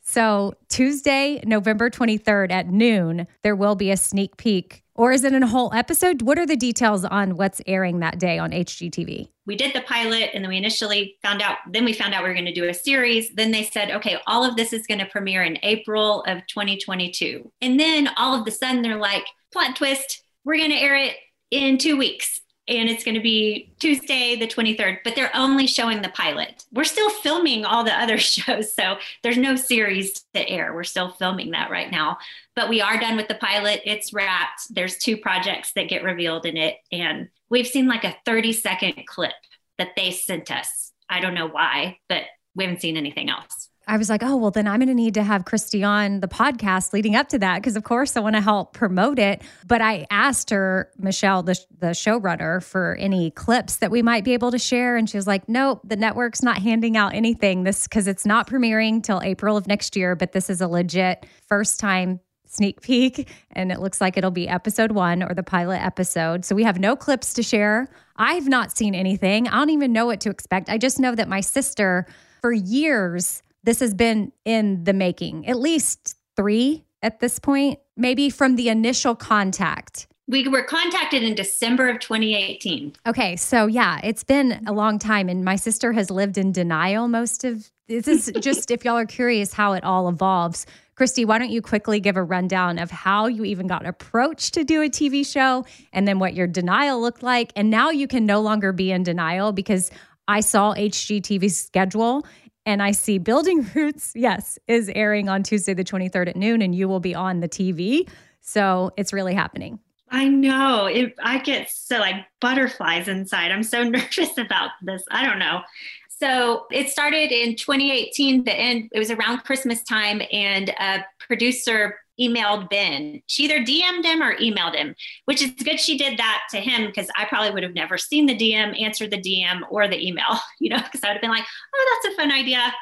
So, 0.00 0.54
Tuesday, 0.68 1.40
November 1.46 1.90
23rd 1.90 2.50
at 2.50 2.66
noon, 2.66 3.28
there 3.44 3.54
will 3.54 3.76
be 3.76 3.92
a 3.92 3.96
sneak 3.96 4.36
peek. 4.36 4.82
Or 4.98 5.12
is 5.12 5.22
it 5.22 5.32
in 5.32 5.44
a 5.44 5.46
whole 5.46 5.72
episode? 5.72 6.22
What 6.22 6.40
are 6.40 6.44
the 6.44 6.56
details 6.56 7.04
on 7.04 7.36
what's 7.36 7.62
airing 7.68 8.00
that 8.00 8.18
day 8.18 8.36
on 8.36 8.50
HGTV? 8.50 9.28
We 9.46 9.54
did 9.54 9.72
the 9.72 9.82
pilot 9.82 10.30
and 10.34 10.42
then 10.42 10.48
we 10.48 10.56
initially 10.56 11.16
found 11.22 11.40
out, 11.40 11.58
then 11.70 11.84
we 11.84 11.92
found 11.92 12.14
out 12.14 12.24
we 12.24 12.28
were 12.28 12.34
going 12.34 12.46
to 12.46 12.52
do 12.52 12.68
a 12.68 12.74
series. 12.74 13.30
Then 13.32 13.52
they 13.52 13.62
said, 13.62 13.92
okay, 13.92 14.18
all 14.26 14.44
of 14.44 14.56
this 14.56 14.72
is 14.72 14.88
going 14.88 14.98
to 14.98 15.06
premiere 15.06 15.44
in 15.44 15.56
April 15.62 16.24
of 16.24 16.44
2022. 16.48 17.48
And 17.60 17.78
then 17.78 18.10
all 18.16 18.34
of 18.34 18.42
a 18.42 18.44
the 18.46 18.50
sudden 18.50 18.82
they're 18.82 18.98
like, 18.98 19.24
plot 19.52 19.76
twist, 19.76 20.24
we're 20.44 20.56
going 20.56 20.70
to 20.70 20.76
air 20.76 20.96
it 20.96 21.14
in 21.52 21.78
two 21.78 21.96
weeks 21.96 22.40
and 22.68 22.88
it's 22.88 23.02
going 23.02 23.14
to 23.14 23.20
be 23.20 23.72
Tuesday, 23.78 24.36
the 24.36 24.46
23rd, 24.46 24.98
but 25.02 25.14
they're 25.14 25.34
only 25.34 25.66
showing 25.66 26.02
the 26.02 26.10
pilot. 26.10 26.64
We're 26.72 26.84
still 26.84 27.10
filming 27.10 27.64
all 27.64 27.82
the 27.82 27.98
other 27.98 28.18
shows, 28.18 28.72
so 28.72 28.98
there's 29.22 29.38
no 29.38 29.56
series 29.56 30.24
to 30.34 30.48
air. 30.48 30.74
We're 30.74 30.84
still 30.84 31.10
filming 31.10 31.52
that 31.52 31.70
right 31.70 31.90
now, 31.90 32.18
but 32.54 32.68
we 32.68 32.80
are 32.80 33.00
done 33.00 33.16
with 33.16 33.28
the 33.28 33.34
pilot. 33.34 33.80
It's 33.84 34.12
wrapped. 34.12 34.74
There's 34.74 34.98
two 34.98 35.16
projects 35.16 35.72
that 35.74 35.88
get 35.88 36.04
revealed 36.04 36.46
in 36.46 36.56
it, 36.56 36.76
and 36.92 37.28
we've 37.48 37.66
seen 37.66 37.88
like 37.88 38.04
a 38.04 38.16
30 38.24 38.52
second 38.52 39.06
clip 39.06 39.32
that 39.78 39.96
they 39.96 40.10
sent 40.10 40.50
us. 40.50 40.92
I 41.08 41.20
don't 41.20 41.34
know 41.34 41.48
why, 41.48 41.98
but 42.08 42.24
we 42.54 42.64
haven't 42.64 42.82
seen 42.82 42.96
anything 42.96 43.30
else. 43.30 43.67
I 43.88 43.96
was 43.96 44.10
like, 44.10 44.22
oh, 44.22 44.36
well, 44.36 44.50
then 44.50 44.68
I'm 44.68 44.80
going 44.80 44.88
to 44.88 44.94
need 44.94 45.14
to 45.14 45.22
have 45.22 45.46
Christy 45.46 45.82
on 45.82 46.20
the 46.20 46.28
podcast 46.28 46.92
leading 46.92 47.16
up 47.16 47.28
to 47.30 47.38
that 47.38 47.56
because, 47.56 47.74
of 47.74 47.84
course, 47.84 48.18
I 48.18 48.20
want 48.20 48.36
to 48.36 48.42
help 48.42 48.74
promote 48.74 49.18
it. 49.18 49.40
But 49.66 49.80
I 49.80 50.06
asked 50.10 50.50
her, 50.50 50.90
Michelle, 50.98 51.42
the, 51.42 51.58
the 51.78 51.88
showrunner, 51.88 52.62
for 52.62 52.96
any 52.96 53.30
clips 53.30 53.76
that 53.76 53.90
we 53.90 54.02
might 54.02 54.24
be 54.24 54.34
able 54.34 54.50
to 54.50 54.58
share. 54.58 54.96
And 54.96 55.08
she 55.08 55.16
was 55.16 55.26
like, 55.26 55.48
nope, 55.48 55.80
the 55.84 55.96
network's 55.96 56.42
not 56.42 56.58
handing 56.58 56.98
out 56.98 57.14
anything 57.14 57.64
this 57.64 57.84
because 57.84 58.06
it's 58.06 58.26
not 58.26 58.46
premiering 58.46 59.02
till 59.02 59.22
April 59.22 59.56
of 59.56 59.66
next 59.66 59.96
year. 59.96 60.14
But 60.14 60.32
this 60.32 60.50
is 60.50 60.60
a 60.60 60.68
legit 60.68 61.24
first 61.46 61.80
time 61.80 62.20
sneak 62.44 62.82
peek. 62.82 63.28
And 63.52 63.72
it 63.72 63.80
looks 63.80 64.00
like 64.02 64.18
it'll 64.18 64.30
be 64.30 64.48
episode 64.48 64.92
one 64.92 65.22
or 65.22 65.34
the 65.34 65.42
pilot 65.42 65.82
episode. 65.82 66.44
So 66.44 66.54
we 66.54 66.64
have 66.64 66.78
no 66.78 66.94
clips 66.94 67.32
to 67.34 67.42
share. 67.42 67.88
I've 68.16 68.48
not 68.48 68.76
seen 68.76 68.94
anything. 68.94 69.48
I 69.48 69.52
don't 69.52 69.70
even 69.70 69.92
know 69.92 70.06
what 70.06 70.20
to 70.20 70.30
expect. 70.30 70.68
I 70.68 70.76
just 70.76 70.98
know 70.98 71.14
that 71.14 71.28
my 71.28 71.40
sister, 71.40 72.06
for 72.40 72.52
years, 72.52 73.42
this 73.68 73.80
has 73.80 73.92
been 73.92 74.32
in 74.46 74.82
the 74.84 74.94
making, 74.94 75.46
at 75.46 75.58
least 75.58 76.16
three 76.36 76.86
at 77.02 77.20
this 77.20 77.38
point, 77.38 77.78
maybe 77.98 78.30
from 78.30 78.56
the 78.56 78.70
initial 78.70 79.14
contact. 79.14 80.06
We 80.26 80.48
were 80.48 80.62
contacted 80.62 81.22
in 81.22 81.34
December 81.34 81.86
of 81.90 82.00
2018. 82.00 82.94
Okay, 83.06 83.36
so 83.36 83.66
yeah, 83.66 84.00
it's 84.02 84.24
been 84.24 84.64
a 84.66 84.72
long 84.72 84.98
time, 84.98 85.28
and 85.28 85.44
my 85.44 85.56
sister 85.56 85.92
has 85.92 86.10
lived 86.10 86.38
in 86.38 86.50
denial 86.50 87.08
most 87.08 87.44
of 87.44 87.70
this. 87.88 88.08
Is 88.08 88.32
just 88.40 88.70
if 88.70 88.86
y'all 88.86 88.96
are 88.96 89.04
curious 89.04 89.52
how 89.52 89.74
it 89.74 89.84
all 89.84 90.08
evolves. 90.08 90.64
Christy, 90.94 91.26
why 91.26 91.38
don't 91.38 91.50
you 91.50 91.60
quickly 91.60 92.00
give 92.00 92.16
a 92.16 92.22
rundown 92.22 92.78
of 92.78 92.90
how 92.90 93.26
you 93.26 93.44
even 93.44 93.66
got 93.66 93.84
approached 93.84 94.54
to 94.54 94.64
do 94.64 94.80
a 94.80 94.88
TV 94.88 95.26
show 95.26 95.66
and 95.92 96.08
then 96.08 96.18
what 96.18 96.32
your 96.32 96.46
denial 96.46 97.02
looked 97.02 97.22
like? 97.22 97.52
And 97.54 97.68
now 97.68 97.90
you 97.90 98.08
can 98.08 98.24
no 98.24 98.40
longer 98.40 98.72
be 98.72 98.90
in 98.90 99.02
denial 99.02 99.52
because 99.52 99.90
I 100.26 100.40
saw 100.40 100.74
HGTV's 100.74 101.58
schedule 101.58 102.24
and 102.68 102.82
I 102.82 102.90
see 102.90 103.16
Building 103.16 103.66
Roots, 103.74 104.12
yes, 104.14 104.58
is 104.68 104.90
airing 104.94 105.30
on 105.30 105.42
Tuesday, 105.42 105.72
the 105.72 105.82
23rd 105.82 106.28
at 106.28 106.36
noon, 106.36 106.60
and 106.60 106.74
you 106.74 106.86
will 106.86 107.00
be 107.00 107.14
on 107.14 107.40
the 107.40 107.48
TV. 107.48 108.06
So 108.42 108.92
it's 108.98 109.10
really 109.10 109.34
happening. 109.34 109.80
I 110.10 110.28
know. 110.28 110.84
It, 110.84 111.14
I 111.22 111.38
get 111.38 111.70
so 111.70 111.98
like 111.98 112.16
butterflies 112.40 113.08
inside. 113.08 113.52
I'm 113.52 113.62
so 113.62 113.82
nervous 113.88 114.36
about 114.36 114.70
this. 114.82 115.02
I 115.10 115.26
don't 115.26 115.38
know. 115.38 115.62
So 116.10 116.66
it 116.70 116.90
started 116.90 117.32
in 117.32 117.56
2018. 117.56 118.44
The 118.44 118.54
end. 118.54 118.90
It 118.92 118.98
was 118.98 119.10
around 119.10 119.44
Christmas 119.44 119.82
time, 119.82 120.20
and 120.30 120.68
a 120.68 121.04
producer 121.18 121.96
emailed 122.20 122.68
Ben. 122.68 123.22
She 123.26 123.44
either 123.44 123.60
DM'd 123.60 124.04
him 124.04 124.22
or 124.22 124.36
emailed 124.36 124.74
him, 124.74 124.94
which 125.24 125.42
is 125.42 125.52
good 125.52 125.80
she 125.80 125.96
did 125.96 126.18
that 126.18 126.42
to 126.50 126.58
him 126.58 126.86
because 126.86 127.08
I 127.16 127.24
probably 127.24 127.50
would 127.50 127.62
have 127.62 127.74
never 127.74 127.98
seen 127.98 128.26
the 128.26 128.36
DM, 128.36 128.80
answered 128.80 129.10
the 129.10 129.20
DM 129.20 129.62
or 129.70 129.88
the 129.88 130.04
email, 130.06 130.38
you 130.60 130.70
know, 130.70 130.80
because 130.82 131.02
I 131.02 131.08
would 131.08 131.14
have 131.14 131.22
been 131.22 131.30
like, 131.30 131.44
oh, 131.74 131.98
that's 132.02 132.14
a 132.14 132.16
fun 132.16 132.32
idea. 132.32 132.72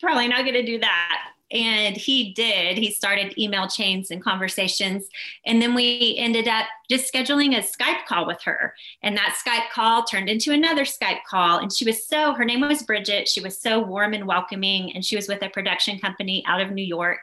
Probably 0.00 0.28
not 0.28 0.42
going 0.42 0.54
to 0.54 0.66
do 0.66 0.78
that. 0.80 1.28
And 1.52 1.96
he 1.96 2.32
did. 2.32 2.76
He 2.76 2.90
started 2.90 3.38
email 3.38 3.68
chains 3.68 4.10
and 4.10 4.22
conversations. 4.22 5.08
And 5.44 5.62
then 5.62 5.74
we 5.74 6.16
ended 6.18 6.48
up 6.48 6.66
just 6.90 7.12
scheduling 7.12 7.56
a 7.56 7.62
Skype 7.62 8.04
call 8.06 8.26
with 8.26 8.42
her. 8.42 8.74
And 9.02 9.16
that 9.16 9.36
Skype 9.46 9.70
call 9.70 10.02
turned 10.02 10.28
into 10.28 10.52
another 10.52 10.82
Skype 10.82 11.22
call. 11.28 11.58
And 11.58 11.72
she 11.72 11.84
was 11.84 12.04
so, 12.04 12.34
her 12.34 12.44
name 12.44 12.62
was 12.62 12.82
Bridget. 12.82 13.28
She 13.28 13.40
was 13.40 13.60
so 13.60 13.78
warm 13.80 14.12
and 14.12 14.26
welcoming. 14.26 14.92
And 14.96 15.04
she 15.04 15.14
was 15.14 15.28
with 15.28 15.42
a 15.42 15.48
production 15.48 16.00
company 16.00 16.42
out 16.48 16.60
of 16.60 16.72
New 16.72 16.84
York 16.84 17.22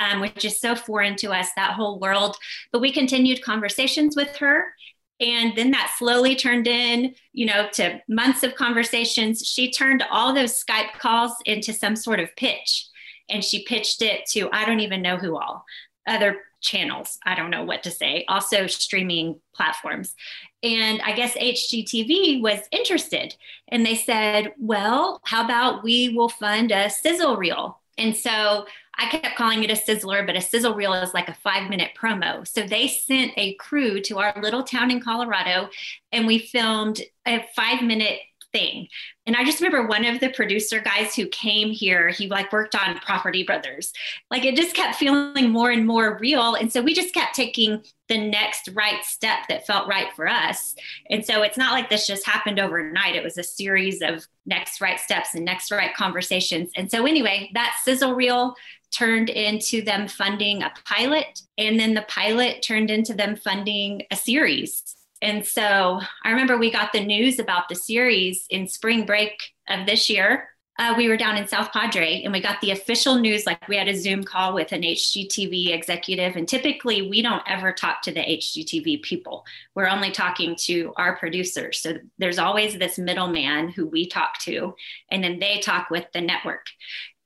um, 0.00 0.20
which 0.20 0.44
is 0.44 0.60
so 0.60 0.74
foreign 0.74 1.16
to 1.16 1.32
us, 1.32 1.48
that 1.56 1.72
whole 1.72 1.98
world. 1.98 2.36
But 2.72 2.80
we 2.80 2.92
continued 2.92 3.42
conversations 3.42 4.16
with 4.16 4.36
her. 4.36 4.72
And 5.20 5.56
then 5.56 5.72
that 5.72 5.94
slowly 5.98 6.36
turned 6.36 6.68
in, 6.68 7.14
you 7.32 7.46
know, 7.46 7.68
to 7.72 8.00
months 8.08 8.44
of 8.44 8.54
conversations. 8.54 9.44
She 9.44 9.72
turned 9.72 10.04
all 10.10 10.32
those 10.32 10.62
Skype 10.62 10.92
calls 10.98 11.32
into 11.44 11.72
some 11.72 11.96
sort 11.96 12.20
of 12.20 12.34
pitch. 12.36 12.86
And 13.28 13.44
she 13.44 13.64
pitched 13.64 14.00
it 14.00 14.26
to, 14.30 14.48
I 14.52 14.64
don't 14.64 14.80
even 14.80 15.02
know 15.02 15.16
who 15.16 15.36
all, 15.36 15.64
other 16.06 16.38
channels. 16.60 17.18
I 17.24 17.34
don't 17.34 17.50
know 17.50 17.64
what 17.64 17.82
to 17.84 17.90
say, 17.90 18.24
also 18.28 18.66
streaming 18.66 19.40
platforms. 19.54 20.14
And 20.62 21.00
I 21.02 21.12
guess 21.12 21.36
HGTV 21.36 22.40
was 22.42 22.60
interested. 22.72 23.36
And 23.68 23.84
they 23.84 23.94
said, 23.94 24.52
well, 24.58 25.20
how 25.24 25.44
about 25.44 25.84
we 25.84 26.16
will 26.16 26.28
fund 26.28 26.72
a 26.72 26.90
sizzle 26.90 27.36
reel? 27.36 27.80
And 27.96 28.16
so 28.16 28.66
I 28.98 29.06
kept 29.06 29.36
calling 29.36 29.62
it 29.62 29.70
a 29.70 29.74
sizzler, 29.74 30.26
but 30.26 30.36
a 30.36 30.40
sizzle 30.40 30.74
reel 30.74 30.92
is 30.94 31.14
like 31.14 31.28
a 31.28 31.34
five 31.34 31.70
minute 31.70 31.92
promo. 31.96 32.46
So 32.46 32.62
they 32.62 32.88
sent 32.88 33.32
a 33.36 33.54
crew 33.54 34.00
to 34.02 34.18
our 34.18 34.34
little 34.42 34.64
town 34.64 34.90
in 34.90 35.00
Colorado 35.00 35.70
and 36.12 36.26
we 36.26 36.38
filmed 36.38 37.00
a 37.26 37.46
five 37.54 37.82
minute 37.82 38.20
thing. 38.52 38.88
And 39.26 39.36
I 39.36 39.44
just 39.44 39.60
remember 39.60 39.86
one 39.86 40.04
of 40.04 40.20
the 40.20 40.30
producer 40.30 40.80
guys 40.80 41.14
who 41.14 41.26
came 41.26 41.70
here, 41.70 42.08
he 42.08 42.28
like 42.28 42.52
worked 42.52 42.74
on 42.74 42.98
Property 42.98 43.42
Brothers. 43.42 43.92
Like 44.30 44.44
it 44.44 44.56
just 44.56 44.74
kept 44.74 44.96
feeling 44.96 45.50
more 45.50 45.70
and 45.70 45.86
more 45.86 46.18
real. 46.18 46.54
And 46.54 46.72
so 46.72 46.80
we 46.80 46.94
just 46.94 47.14
kept 47.14 47.34
taking 47.34 47.82
the 48.08 48.18
next 48.18 48.70
right 48.74 49.04
step 49.04 49.40
that 49.48 49.66
felt 49.66 49.86
right 49.86 50.12
for 50.16 50.26
us. 50.26 50.74
And 51.10 51.24
so 51.24 51.42
it's 51.42 51.58
not 51.58 51.72
like 51.72 51.90
this 51.90 52.06
just 52.06 52.26
happened 52.26 52.58
overnight. 52.58 53.16
It 53.16 53.24
was 53.24 53.36
a 53.36 53.42
series 53.42 54.00
of 54.00 54.26
next 54.46 54.80
right 54.80 54.98
steps 54.98 55.34
and 55.34 55.44
next 55.44 55.70
right 55.70 55.94
conversations. 55.94 56.70
And 56.74 56.90
so 56.90 57.06
anyway, 57.06 57.50
that 57.52 57.76
sizzle 57.84 58.14
reel 58.14 58.54
turned 58.90 59.28
into 59.28 59.82
them 59.82 60.08
funding 60.08 60.62
a 60.62 60.72
pilot 60.84 61.42
and 61.56 61.78
then 61.78 61.94
the 61.94 62.06
pilot 62.08 62.62
turned 62.62 62.90
into 62.90 63.14
them 63.14 63.36
funding 63.36 64.02
a 64.10 64.16
series 64.16 64.96
and 65.20 65.44
so 65.44 66.00
I 66.24 66.30
remember 66.30 66.56
we 66.56 66.70
got 66.70 66.92
the 66.92 67.04
news 67.04 67.38
about 67.38 67.68
the 67.68 67.74
series 67.74 68.46
in 68.50 68.68
spring 68.68 69.04
break 69.04 69.52
of 69.68 69.86
this 69.86 70.08
year. 70.08 70.50
Uh, 70.78 70.94
we 70.96 71.08
were 71.08 71.16
down 71.16 71.36
in 71.36 71.48
South 71.48 71.72
Padre 71.72 72.22
and 72.22 72.32
we 72.32 72.40
got 72.40 72.60
the 72.60 72.70
official 72.70 73.16
news. 73.16 73.46
Like 73.46 73.66
we 73.66 73.76
had 73.76 73.88
a 73.88 73.96
Zoom 73.96 74.22
call 74.22 74.54
with 74.54 74.70
an 74.70 74.82
HGTV 74.82 75.74
executive, 75.74 76.36
and 76.36 76.46
typically 76.46 77.10
we 77.10 77.20
don't 77.20 77.42
ever 77.48 77.72
talk 77.72 78.00
to 78.02 78.12
the 78.12 78.20
HGTV 78.20 79.02
people. 79.02 79.44
We're 79.74 79.88
only 79.88 80.12
talking 80.12 80.54
to 80.60 80.92
our 80.96 81.16
producers. 81.16 81.80
So 81.80 81.94
there's 82.18 82.38
always 82.38 82.78
this 82.78 82.96
middleman 82.96 83.70
who 83.70 83.88
we 83.88 84.06
talk 84.06 84.38
to, 84.42 84.76
and 85.10 85.24
then 85.24 85.40
they 85.40 85.58
talk 85.58 85.90
with 85.90 86.06
the 86.12 86.20
network. 86.20 86.66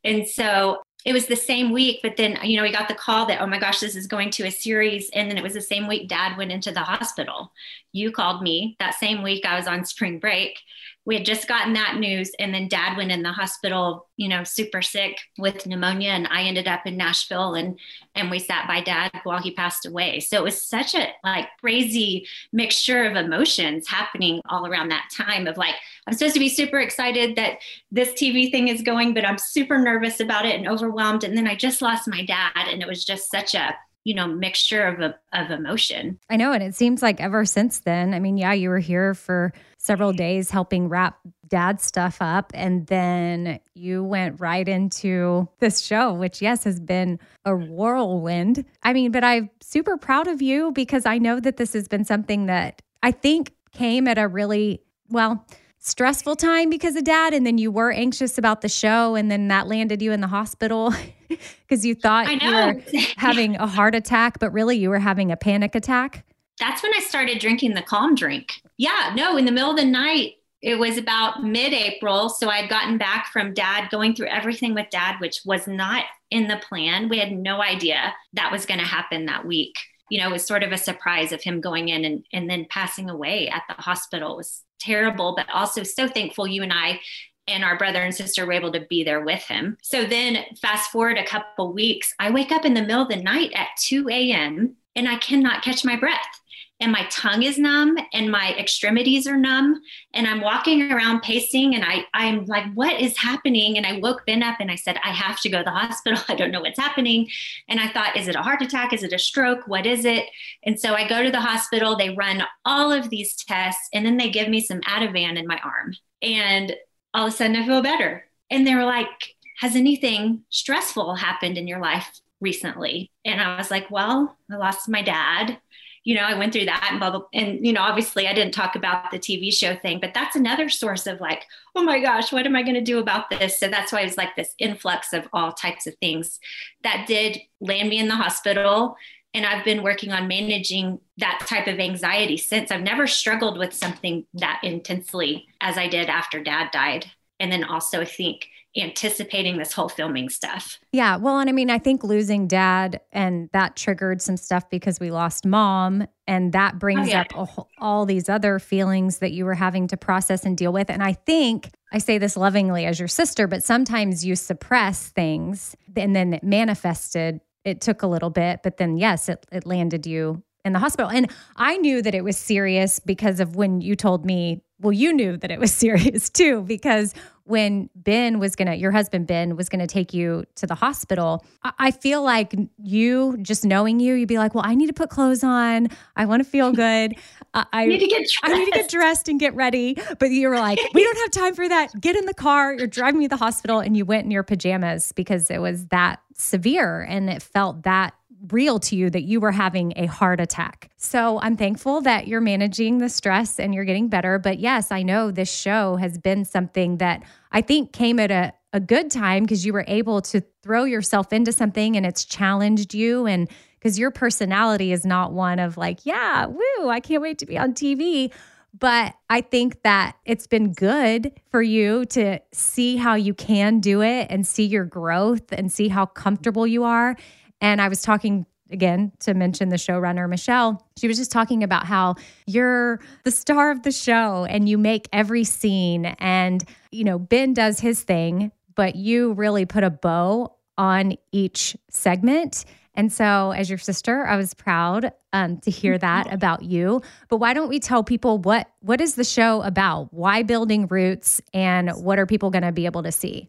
And 0.02 0.26
so 0.26 0.82
it 1.04 1.12
was 1.12 1.26
the 1.26 1.36
same 1.36 1.72
week, 1.72 2.00
but 2.02 2.16
then, 2.16 2.38
you 2.44 2.56
know, 2.56 2.62
we 2.62 2.70
got 2.70 2.88
the 2.88 2.94
call 2.94 3.26
that, 3.26 3.40
oh 3.40 3.46
my 3.46 3.58
gosh, 3.58 3.80
this 3.80 3.96
is 3.96 4.06
going 4.06 4.30
to 4.30 4.46
a 4.46 4.50
series. 4.50 5.10
And 5.14 5.28
then 5.28 5.36
it 5.36 5.42
was 5.42 5.54
the 5.54 5.60
same 5.60 5.88
week 5.88 6.08
dad 6.08 6.36
went 6.36 6.52
into 6.52 6.70
the 6.70 6.80
hospital. 6.80 7.52
You 7.92 8.12
called 8.12 8.42
me 8.42 8.76
that 8.78 8.94
same 8.94 9.22
week. 9.22 9.44
I 9.44 9.56
was 9.56 9.66
on 9.66 9.84
spring 9.84 10.18
break 10.18 10.60
we 11.04 11.16
had 11.16 11.24
just 11.24 11.48
gotten 11.48 11.72
that 11.72 11.96
news 11.98 12.30
and 12.38 12.54
then 12.54 12.68
dad 12.68 12.96
went 12.96 13.10
in 13.10 13.22
the 13.22 13.32
hospital 13.32 14.08
you 14.16 14.28
know 14.28 14.44
super 14.44 14.82
sick 14.82 15.18
with 15.38 15.66
pneumonia 15.66 16.10
and 16.10 16.28
i 16.28 16.42
ended 16.42 16.68
up 16.68 16.86
in 16.86 16.96
nashville 16.96 17.54
and 17.54 17.78
and 18.14 18.30
we 18.30 18.38
sat 18.38 18.68
by 18.68 18.80
dad 18.80 19.10
while 19.24 19.40
he 19.40 19.52
passed 19.52 19.86
away. 19.86 20.20
So 20.20 20.36
it 20.36 20.42
was 20.42 20.60
such 20.60 20.94
a 20.94 21.08
like 21.24 21.48
crazy 21.60 22.26
mixture 22.52 23.04
of 23.04 23.16
emotions 23.16 23.88
happening 23.88 24.40
all 24.48 24.66
around 24.66 24.90
that 24.90 25.08
time 25.12 25.46
of 25.46 25.56
like 25.56 25.74
i'm 26.06 26.12
supposed 26.12 26.34
to 26.34 26.40
be 26.40 26.48
super 26.48 26.80
excited 26.80 27.36
that 27.36 27.58
this 27.90 28.10
tv 28.10 28.50
thing 28.50 28.68
is 28.68 28.82
going 28.82 29.14
but 29.14 29.24
i'm 29.24 29.38
super 29.38 29.78
nervous 29.78 30.20
about 30.20 30.44
it 30.44 30.56
and 30.56 30.68
overwhelmed 30.68 31.24
and 31.24 31.36
then 31.36 31.46
i 31.46 31.54
just 31.54 31.82
lost 31.82 32.08
my 32.08 32.24
dad 32.24 32.66
and 32.68 32.82
it 32.82 32.88
was 32.88 33.04
just 33.04 33.30
such 33.30 33.54
a 33.54 33.74
you 34.04 34.14
know 34.14 34.26
mixture 34.26 34.82
of 34.84 35.14
of 35.32 35.50
emotion. 35.50 36.18
I 36.30 36.36
know 36.36 36.52
and 36.52 36.62
it 36.62 36.74
seems 36.74 37.02
like 37.02 37.20
ever 37.20 37.44
since 37.44 37.80
then 37.80 38.14
i 38.14 38.18
mean 38.18 38.36
yeah 38.36 38.52
you 38.52 38.68
were 38.68 38.78
here 38.78 39.14
for 39.14 39.52
several 39.78 40.12
days 40.12 40.50
helping 40.50 40.88
wrap 40.88 41.18
dad 41.48 41.80
stuff 41.80 42.18
up 42.20 42.50
and 42.54 42.86
then 42.86 43.60
you 43.74 44.02
went 44.02 44.40
right 44.40 44.68
into 44.68 45.48
this 45.60 45.80
show 45.80 46.12
which 46.12 46.40
yes 46.40 46.64
has 46.64 46.80
been 46.80 47.18
a 47.44 47.54
whirlwind. 47.54 48.64
I 48.82 48.92
mean 48.92 49.12
but 49.12 49.24
i'm 49.24 49.50
super 49.60 49.96
proud 49.96 50.26
of 50.26 50.42
you 50.42 50.72
because 50.72 51.06
i 51.06 51.18
know 51.18 51.40
that 51.40 51.56
this 51.56 51.72
has 51.72 51.88
been 51.88 52.04
something 52.04 52.46
that 52.46 52.82
i 53.02 53.10
think 53.10 53.52
came 53.72 54.06
at 54.08 54.18
a 54.18 54.28
really 54.28 54.82
well 55.08 55.46
stressful 55.82 56.36
time 56.36 56.70
because 56.70 56.96
of 56.96 57.04
dad 57.04 57.34
and 57.34 57.46
then 57.46 57.58
you 57.58 57.70
were 57.70 57.90
anxious 57.90 58.38
about 58.38 58.60
the 58.60 58.68
show 58.68 59.14
and 59.14 59.30
then 59.30 59.48
that 59.48 59.66
landed 59.66 60.00
you 60.00 60.12
in 60.12 60.20
the 60.20 60.26
hospital 60.28 60.94
because 61.28 61.84
you 61.84 61.94
thought 61.94 62.30
you 62.42 62.50
were 62.50 62.80
having 63.16 63.56
a 63.56 63.66
heart 63.66 63.94
attack 63.94 64.38
but 64.38 64.50
really 64.52 64.76
you 64.76 64.88
were 64.88 64.98
having 64.98 65.30
a 65.30 65.36
panic 65.36 65.74
attack? 65.74 66.24
That's 66.58 66.82
when 66.82 66.92
i 66.94 67.00
started 67.00 67.38
drinking 67.38 67.74
the 67.74 67.82
calm 67.82 68.14
drink. 68.14 68.52
Yeah 68.78 69.12
no 69.16 69.36
in 69.36 69.44
the 69.44 69.52
middle 69.52 69.70
of 69.70 69.76
the 69.76 69.84
night 69.84 70.34
it 70.60 70.78
was 70.78 70.96
about 70.96 71.42
mid-april 71.42 72.28
so 72.28 72.48
i'd 72.48 72.70
gotten 72.70 72.96
back 72.96 73.26
from 73.32 73.52
dad 73.52 73.90
going 73.90 74.14
through 74.14 74.28
everything 74.28 74.74
with 74.74 74.88
dad 74.90 75.16
which 75.20 75.40
was 75.44 75.66
not 75.66 76.04
in 76.32 76.48
the 76.48 76.56
plan. 76.56 77.08
We 77.08 77.18
had 77.18 77.30
no 77.30 77.62
idea 77.62 78.14
that 78.32 78.50
was 78.50 78.64
going 78.64 78.80
to 78.80 78.86
happen 78.86 79.26
that 79.26 79.46
week. 79.46 79.74
You 80.08 80.18
know, 80.18 80.30
it 80.30 80.32
was 80.32 80.46
sort 80.46 80.62
of 80.62 80.72
a 80.72 80.78
surprise 80.78 81.30
of 81.30 81.42
him 81.42 81.60
going 81.60 81.90
in 81.90 82.04
and, 82.04 82.24
and 82.32 82.50
then 82.50 82.66
passing 82.68 83.10
away 83.10 83.48
at 83.48 83.62
the 83.68 83.74
hospital. 83.74 84.32
It 84.32 84.38
was 84.38 84.62
terrible, 84.82 85.34
but 85.36 85.46
also 85.52 85.82
so 85.82 86.08
thankful 86.08 86.46
you 86.46 86.62
and 86.62 86.72
I 86.72 87.00
and 87.48 87.64
our 87.64 87.76
brother 87.76 88.02
and 88.02 88.14
sister 88.14 88.46
were 88.46 88.52
able 88.52 88.72
to 88.72 88.86
be 88.88 89.02
there 89.02 89.24
with 89.24 89.42
him. 89.42 89.76
So 89.82 90.04
then, 90.04 90.44
fast 90.60 90.90
forward 90.90 91.18
a 91.18 91.26
couple 91.26 91.72
weeks, 91.72 92.14
I 92.18 92.30
wake 92.30 92.52
up 92.52 92.64
in 92.64 92.74
the 92.74 92.82
middle 92.82 93.02
of 93.02 93.08
the 93.08 93.16
night 93.16 93.52
at 93.54 93.68
2 93.80 94.08
a.m. 94.08 94.76
and 94.94 95.08
I 95.08 95.16
cannot 95.16 95.62
catch 95.62 95.84
my 95.84 95.96
breath 95.96 96.41
and 96.82 96.90
my 96.90 97.06
tongue 97.10 97.44
is 97.44 97.58
numb 97.58 97.96
and 98.12 98.28
my 98.28 98.54
extremities 98.58 99.28
are 99.28 99.36
numb 99.36 99.80
and 100.14 100.26
i'm 100.26 100.40
walking 100.40 100.90
around 100.90 101.22
pacing 101.22 101.76
and 101.76 101.84
i 101.84 102.04
i'm 102.12 102.44
like 102.46 102.64
what 102.74 103.00
is 103.00 103.16
happening? 103.16 103.76
And 103.76 103.86
i 103.86 103.98
woke 104.00 104.26
ben 104.26 104.42
up 104.42 104.56
and 104.60 104.70
i 104.70 104.74
said 104.74 104.98
i 105.04 105.10
have 105.10 105.40
to 105.40 105.48
go 105.48 105.58
to 105.58 105.64
the 105.64 105.70
hospital. 105.70 106.18
I 106.28 106.34
don't 106.34 106.50
know 106.50 106.60
what's 106.60 106.78
happening. 106.78 107.28
And 107.68 107.78
i 107.78 107.88
thought 107.88 108.16
is 108.16 108.28
it 108.28 108.34
a 108.34 108.42
heart 108.42 108.60
attack? 108.62 108.92
Is 108.92 109.04
it 109.04 109.12
a 109.12 109.18
stroke? 109.18 109.66
What 109.68 109.86
is 109.86 110.04
it? 110.04 110.26
And 110.64 110.78
so 110.78 110.94
i 110.94 111.08
go 111.08 111.22
to 111.22 111.30
the 111.30 111.40
hospital. 111.40 111.96
They 111.96 112.10
run 112.10 112.42
all 112.64 112.92
of 112.92 113.10
these 113.10 113.36
tests 113.36 113.88
and 113.94 114.04
then 114.04 114.16
they 114.16 114.28
give 114.28 114.48
me 114.48 114.60
some 114.60 114.80
ativan 114.80 115.38
in 115.38 115.46
my 115.46 115.60
arm. 115.64 115.94
And 116.20 116.74
all 117.14 117.26
of 117.28 117.32
a 117.32 117.36
sudden 117.36 117.56
i 117.56 117.64
feel 117.64 117.82
better. 117.82 118.24
And 118.50 118.66
they 118.66 118.74
were 118.74 118.84
like 118.84 119.36
has 119.58 119.76
anything 119.76 120.42
stressful 120.50 121.14
happened 121.14 121.56
in 121.56 121.68
your 121.68 121.80
life 121.80 122.20
recently? 122.40 123.12
And 123.24 123.40
i 123.40 123.56
was 123.56 123.70
like 123.70 123.88
well 123.88 124.36
i 124.50 124.56
lost 124.56 124.88
my 124.88 125.02
dad 125.02 125.58
you 126.04 126.16
know, 126.16 126.22
I 126.22 126.34
went 126.34 126.52
through 126.52 126.64
that 126.64 126.88
and 126.90 126.98
blah, 126.98 127.10
blah. 127.10 127.22
And, 127.32 127.64
you 127.64 127.72
know, 127.72 127.82
obviously 127.82 128.26
I 128.26 128.34
didn't 128.34 128.54
talk 128.54 128.74
about 128.74 129.10
the 129.10 129.18
TV 129.18 129.52
show 129.52 129.76
thing, 129.76 130.00
but 130.00 130.12
that's 130.14 130.34
another 130.34 130.68
source 130.68 131.06
of 131.06 131.20
like, 131.20 131.44
oh 131.76 131.82
my 131.82 132.00
gosh, 132.00 132.32
what 132.32 132.46
am 132.46 132.56
I 132.56 132.62
going 132.62 132.74
to 132.74 132.80
do 132.80 132.98
about 132.98 133.30
this? 133.30 133.58
So 133.58 133.68
that's 133.68 133.92
why 133.92 134.00
it 134.00 134.04
was 134.04 134.16
like 134.16 134.34
this 134.34 134.54
influx 134.58 135.12
of 135.12 135.28
all 135.32 135.52
types 135.52 135.86
of 135.86 135.94
things 135.96 136.40
that 136.82 137.06
did 137.06 137.38
land 137.60 137.88
me 137.88 137.98
in 137.98 138.08
the 138.08 138.16
hospital. 138.16 138.96
And 139.34 139.46
I've 139.46 139.64
been 139.64 139.82
working 139.82 140.12
on 140.12 140.28
managing 140.28 141.00
that 141.18 141.44
type 141.46 141.66
of 141.66 141.78
anxiety 141.78 142.36
since. 142.36 142.70
I've 142.70 142.82
never 142.82 143.06
struggled 143.06 143.56
with 143.56 143.72
something 143.72 144.26
that 144.34 144.60
intensely 144.62 145.46
as 145.60 145.78
I 145.78 145.88
did 145.88 146.08
after 146.08 146.42
dad 146.42 146.70
died. 146.72 147.06
And 147.40 147.50
then 147.50 147.64
also, 147.64 148.00
I 148.02 148.04
think 148.04 148.48
anticipating 148.76 149.58
this 149.58 149.72
whole 149.72 149.88
filming 149.88 150.28
stuff. 150.28 150.78
Yeah. 150.92 151.16
Well, 151.16 151.38
and 151.38 151.48
I 151.48 151.52
mean, 151.52 151.70
I 151.70 151.78
think 151.78 152.02
losing 152.02 152.46
dad 152.46 153.00
and 153.12 153.50
that 153.52 153.76
triggered 153.76 154.22
some 154.22 154.36
stuff 154.36 154.70
because 154.70 154.98
we 154.98 155.10
lost 155.10 155.44
mom. 155.44 156.06
And 156.26 156.52
that 156.52 156.78
brings 156.78 157.08
oh, 157.08 157.10
yeah. 157.10 157.20
up 157.20 157.32
whole, 157.32 157.68
all 157.78 158.06
these 158.06 158.28
other 158.28 158.58
feelings 158.58 159.18
that 159.18 159.32
you 159.32 159.44
were 159.44 159.54
having 159.54 159.88
to 159.88 159.96
process 159.96 160.44
and 160.44 160.56
deal 160.56 160.72
with. 160.72 160.88
And 160.88 161.02
I 161.02 161.12
think 161.12 161.70
I 161.92 161.98
say 161.98 162.16
this 162.16 162.36
lovingly 162.36 162.86
as 162.86 162.98
your 162.98 163.08
sister, 163.08 163.46
but 163.46 163.62
sometimes 163.62 164.24
you 164.24 164.36
suppress 164.36 165.08
things 165.08 165.76
and 165.94 166.16
then 166.16 166.32
it 166.32 166.42
manifested. 166.42 167.40
It 167.64 167.80
took 167.80 168.02
a 168.02 168.06
little 168.06 168.30
bit, 168.30 168.60
but 168.62 168.78
then, 168.78 168.96
yes, 168.96 169.28
it, 169.28 169.44
it 169.52 169.66
landed 169.66 170.06
you 170.06 170.42
in 170.64 170.72
the 170.72 170.78
hospital. 170.78 171.10
And 171.10 171.30
I 171.56 171.76
knew 171.76 172.02
that 172.02 172.14
it 172.14 172.24
was 172.24 172.36
serious 172.36 172.98
because 173.00 173.40
of 173.40 173.56
when 173.56 173.80
you 173.80 173.96
told 173.96 174.24
me, 174.24 174.62
well, 174.80 174.92
you 174.92 175.12
knew 175.12 175.36
that 175.36 175.50
it 175.50 175.58
was 175.58 175.72
serious 175.74 176.30
too, 176.30 176.62
because 176.62 177.14
when 177.44 177.90
Ben 177.94 178.38
was 178.38 178.56
gonna, 178.56 178.74
your 178.74 178.90
husband 178.90 179.26
Ben 179.26 179.56
was 179.56 179.68
gonna 179.68 179.86
take 179.86 180.14
you 180.14 180.44
to 180.56 180.66
the 180.66 180.74
hospital, 180.74 181.44
I 181.78 181.90
feel 181.90 182.22
like 182.22 182.54
you 182.82 183.36
just 183.42 183.64
knowing 183.64 184.00
you, 184.00 184.14
you'd 184.14 184.28
be 184.28 184.38
like, 184.38 184.54
well, 184.54 184.64
I 184.66 184.74
need 184.74 184.88
to 184.88 184.92
put 184.92 185.10
clothes 185.10 185.42
on. 185.44 185.88
I 186.16 186.24
want 186.26 186.42
to 186.44 186.48
feel 186.48 186.72
good. 186.72 187.14
I, 187.54 187.86
need 187.86 187.98
to 188.00 188.06
get 188.06 188.20
dressed. 188.20 188.40
I 188.42 188.58
need 188.58 188.64
to 188.66 188.70
get 188.70 188.90
dressed 188.90 189.28
and 189.28 189.38
get 189.38 189.54
ready. 189.54 189.96
But 190.18 190.30
you 190.30 190.48
were 190.48 190.58
like, 190.58 190.78
we 190.94 191.04
don't 191.04 191.18
have 191.18 191.30
time 191.30 191.54
for 191.54 191.68
that. 191.68 192.00
Get 192.00 192.16
in 192.16 192.24
the 192.26 192.34
car. 192.34 192.74
You're 192.74 192.86
driving 192.86 193.18
me 193.18 193.26
to 193.26 193.30
the 193.30 193.36
hospital, 193.36 193.80
and 193.80 193.96
you 193.96 194.04
went 194.04 194.24
in 194.24 194.30
your 194.30 194.42
pajamas 194.42 195.12
because 195.12 195.50
it 195.50 195.60
was 195.60 195.86
that 195.86 196.20
severe 196.34 197.02
and 197.02 197.28
it 197.28 197.42
felt 197.42 197.82
that 197.82 198.14
real 198.50 198.78
to 198.80 198.96
you 198.96 199.08
that 199.10 199.22
you 199.22 199.40
were 199.40 199.52
having 199.52 199.92
a 199.96 200.06
heart 200.06 200.40
attack. 200.40 200.90
So 200.96 201.38
I'm 201.40 201.56
thankful 201.56 202.00
that 202.02 202.26
you're 202.26 202.40
managing 202.40 202.98
the 202.98 203.08
stress 203.08 203.60
and 203.60 203.74
you're 203.74 203.84
getting 203.84 204.08
better. 204.08 204.38
But 204.38 204.58
yes, 204.58 204.90
I 204.90 205.02
know 205.02 205.30
this 205.30 205.52
show 205.52 205.96
has 205.96 206.18
been 206.18 206.44
something 206.44 206.98
that 206.98 207.22
I 207.52 207.60
think 207.60 207.92
came 207.92 208.18
at 208.18 208.30
a, 208.30 208.52
a 208.72 208.80
good 208.80 209.10
time 209.10 209.44
because 209.44 209.64
you 209.64 209.72
were 209.72 209.84
able 209.86 210.22
to 210.22 210.42
throw 210.62 210.84
yourself 210.84 211.32
into 211.32 211.52
something 211.52 211.96
and 211.96 212.04
it's 212.04 212.24
challenged 212.24 212.94
you. 212.94 213.26
And 213.26 213.48
because 213.78 213.98
your 213.98 214.10
personality 214.10 214.92
is 214.92 215.04
not 215.04 215.32
one 215.32 215.58
of 215.58 215.76
like, 215.76 216.04
yeah, 216.04 216.46
woo, 216.46 216.88
I 216.88 217.00
can't 217.00 217.22
wait 217.22 217.38
to 217.38 217.46
be 217.46 217.58
on 217.58 217.74
TV. 217.74 218.32
But 218.78 219.14
I 219.28 219.42
think 219.42 219.82
that 219.82 220.16
it's 220.24 220.46
been 220.46 220.72
good 220.72 221.32
for 221.50 221.60
you 221.60 222.06
to 222.06 222.38
see 222.52 222.96
how 222.96 223.16
you 223.16 223.34
can 223.34 223.80
do 223.80 224.00
it 224.02 224.28
and 224.30 224.46
see 224.46 224.64
your 224.64 224.86
growth 224.86 225.52
and 225.52 225.70
see 225.70 225.88
how 225.88 226.06
comfortable 226.06 226.66
you 226.66 226.84
are. 226.84 227.16
And 227.62 227.80
I 227.80 227.88
was 227.88 228.02
talking 228.02 228.44
again 228.70 229.12
to 229.20 229.32
mention 229.34 229.70
the 229.70 229.76
showrunner 229.76 230.28
Michelle. 230.28 230.86
She 230.98 231.08
was 231.08 231.16
just 231.16 231.30
talking 231.30 231.62
about 231.62 231.86
how 231.86 232.16
you're 232.46 233.00
the 233.24 233.30
star 233.30 233.70
of 233.70 233.82
the 233.82 233.92
show 233.92 234.44
and 234.44 234.68
you 234.68 234.76
make 234.76 235.08
every 235.12 235.44
scene 235.44 236.06
and 236.18 236.62
you 236.90 237.04
know 237.04 237.18
Ben 237.18 237.54
does 237.54 237.80
his 237.80 238.02
thing, 238.02 238.52
but 238.74 238.96
you 238.96 239.32
really 239.32 239.64
put 239.64 239.84
a 239.84 239.90
bow 239.90 240.56
on 240.76 241.16
each 241.32 241.76
segment 241.90 242.64
And 242.94 243.10
so, 243.12 243.52
as 243.52 243.70
your 243.70 243.78
sister, 243.78 244.26
I 244.26 244.36
was 244.36 244.52
proud 244.52 245.12
um, 245.32 245.58
to 245.58 245.70
hear 245.70 245.96
that 245.96 246.32
about 246.32 246.62
you. 246.62 247.00
But 247.28 247.38
why 247.38 247.54
don't 247.54 247.68
we 247.68 247.80
tell 247.80 248.04
people 248.04 248.38
what 248.38 248.68
what 248.80 249.00
is 249.00 249.14
the 249.14 249.24
show 249.24 249.62
about? 249.62 250.12
Why 250.12 250.42
building 250.42 250.86
roots, 250.86 251.40
and 251.54 251.90
what 251.92 252.18
are 252.18 252.26
people 252.26 252.50
going 252.50 252.64
to 252.64 252.72
be 252.72 252.84
able 252.84 253.02
to 253.04 253.12
see? 253.12 253.48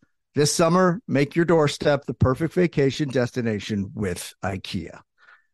This 0.33 0.53
summer, 0.53 1.01
make 1.09 1.35
your 1.35 1.43
doorstep 1.43 2.05
the 2.05 2.13
perfect 2.13 2.53
vacation 2.53 3.09
destination 3.09 3.91
with 3.93 4.33
IKEA. 4.41 5.01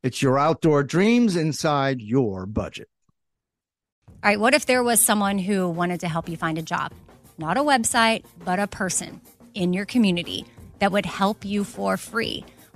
It's 0.04 0.22
your 0.22 0.38
outdoor 0.38 0.84
dreams 0.84 1.36
inside 1.36 2.00
your 2.00 2.46
budget. 2.46 2.88
All 4.08 4.30
right, 4.30 4.40
what 4.40 4.54
if 4.54 4.68
there 4.68 4.84
was 4.84 5.02
someone 5.02 5.40
who 5.40 5.68
wanted 5.68 6.02
to 6.02 6.08
help 6.08 6.30
you 6.30 6.38
find 6.38 6.60
a 6.60 6.62
job? 6.62 6.94
Not 7.40 7.58
a 7.58 7.62
website, 7.62 8.24
but 8.46 8.60
a 8.60 8.68
person 8.68 9.20
in 9.56 9.74
your 9.74 9.86
community 9.86 10.46
that 10.78 10.92
would 10.92 11.08
help 11.08 11.44
you 11.44 11.64
for 11.64 11.98
free. 11.98 12.46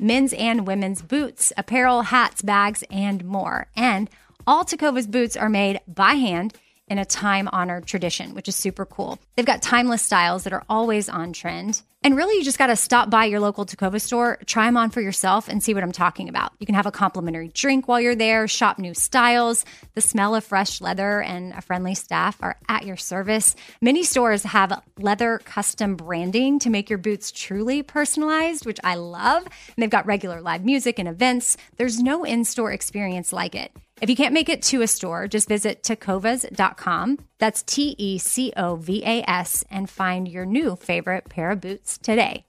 men's 0.00 0.32
and 0.32 0.66
women's 0.66 1.02
boots, 1.02 1.52
apparel, 1.56 2.02
hats, 2.02 2.42
bags, 2.42 2.82
and 2.90 3.24
more. 3.24 3.68
And 3.76 4.10
all 4.46 4.64
Tecovas 4.64 5.10
boots 5.10 5.36
are 5.36 5.48
made 5.48 5.80
by 5.86 6.14
hand 6.14 6.54
in 6.88 6.98
a 6.98 7.04
time 7.04 7.48
honored 7.52 7.86
tradition, 7.86 8.34
which 8.34 8.48
is 8.48 8.56
super 8.56 8.84
cool. 8.84 9.18
They've 9.36 9.46
got 9.46 9.62
timeless 9.62 10.02
styles 10.02 10.44
that 10.44 10.52
are 10.52 10.64
always 10.68 11.08
on 11.08 11.32
trend. 11.32 11.82
And 12.02 12.16
really, 12.16 12.38
you 12.38 12.44
just 12.44 12.58
got 12.58 12.68
to 12.68 12.76
stop 12.76 13.10
by 13.10 13.26
your 13.26 13.40
local 13.40 13.66
Tecova 13.66 14.00
store, 14.00 14.38
try 14.46 14.64
them 14.64 14.78
on 14.78 14.88
for 14.88 15.02
yourself, 15.02 15.48
and 15.48 15.62
see 15.62 15.74
what 15.74 15.82
I'm 15.82 15.92
talking 15.92 16.30
about. 16.30 16.52
You 16.58 16.64
can 16.64 16.74
have 16.74 16.86
a 16.86 16.90
complimentary 16.90 17.48
drink 17.48 17.88
while 17.88 18.00
you're 18.00 18.14
there, 18.14 18.48
shop 18.48 18.78
new 18.78 18.94
styles. 18.94 19.66
The 19.94 20.00
smell 20.00 20.34
of 20.34 20.42
fresh 20.42 20.80
leather 20.80 21.20
and 21.20 21.52
a 21.52 21.60
friendly 21.60 21.94
staff 21.94 22.38
are 22.40 22.56
at 22.68 22.86
your 22.86 22.96
service. 22.96 23.54
Many 23.82 24.02
stores 24.02 24.44
have 24.44 24.82
leather 24.98 25.42
custom 25.44 25.96
branding 25.96 26.58
to 26.60 26.70
make 26.70 26.88
your 26.88 26.98
boots 26.98 27.30
truly 27.32 27.82
personalized, 27.82 28.64
which 28.64 28.80
I 28.82 28.94
love. 28.94 29.42
And 29.44 29.76
they've 29.76 29.90
got 29.90 30.06
regular 30.06 30.40
live 30.40 30.64
music 30.64 30.98
and 30.98 31.06
events. 31.08 31.58
There's 31.76 32.00
no 32.00 32.24
in 32.24 32.46
store 32.46 32.72
experience 32.72 33.30
like 33.30 33.54
it. 33.54 33.72
If 34.00 34.08
you 34.08 34.16
can't 34.16 34.32
make 34.32 34.48
it 34.48 34.62
to 34.62 34.80
a 34.80 34.86
store, 34.86 35.28
just 35.28 35.48
visit 35.48 35.82
tecovas.com. 35.82 37.18
That's 37.40 37.62
T 37.62 37.96
E 37.98 38.18
C 38.18 38.52
O 38.56 38.76
V 38.76 39.02
A 39.04 39.28
S 39.28 39.64
and 39.70 39.90
find 39.90 40.28
your 40.28 40.46
new 40.46 40.76
favorite 40.76 41.28
pair 41.28 41.50
of 41.50 41.60
boots 41.60 41.98
today. 41.98 42.44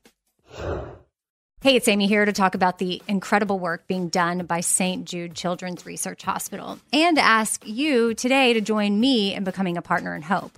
Hey, 1.63 1.75
it's 1.75 1.87
Amy 1.87 2.07
here 2.07 2.25
to 2.25 2.33
talk 2.33 2.55
about 2.55 2.79
the 2.79 3.01
incredible 3.07 3.57
work 3.59 3.87
being 3.87 4.09
done 4.09 4.45
by 4.45 4.61
St. 4.61 5.05
Jude 5.05 5.35
Children's 5.35 5.85
Research 5.85 6.23
Hospital 6.23 6.79
and 6.91 7.17
ask 7.17 7.65
you 7.65 8.13
today 8.13 8.53
to 8.53 8.61
join 8.61 8.99
me 8.99 9.33
in 9.33 9.43
becoming 9.43 9.77
a 9.77 9.81
partner 9.81 10.15
in 10.15 10.23
hope. 10.23 10.57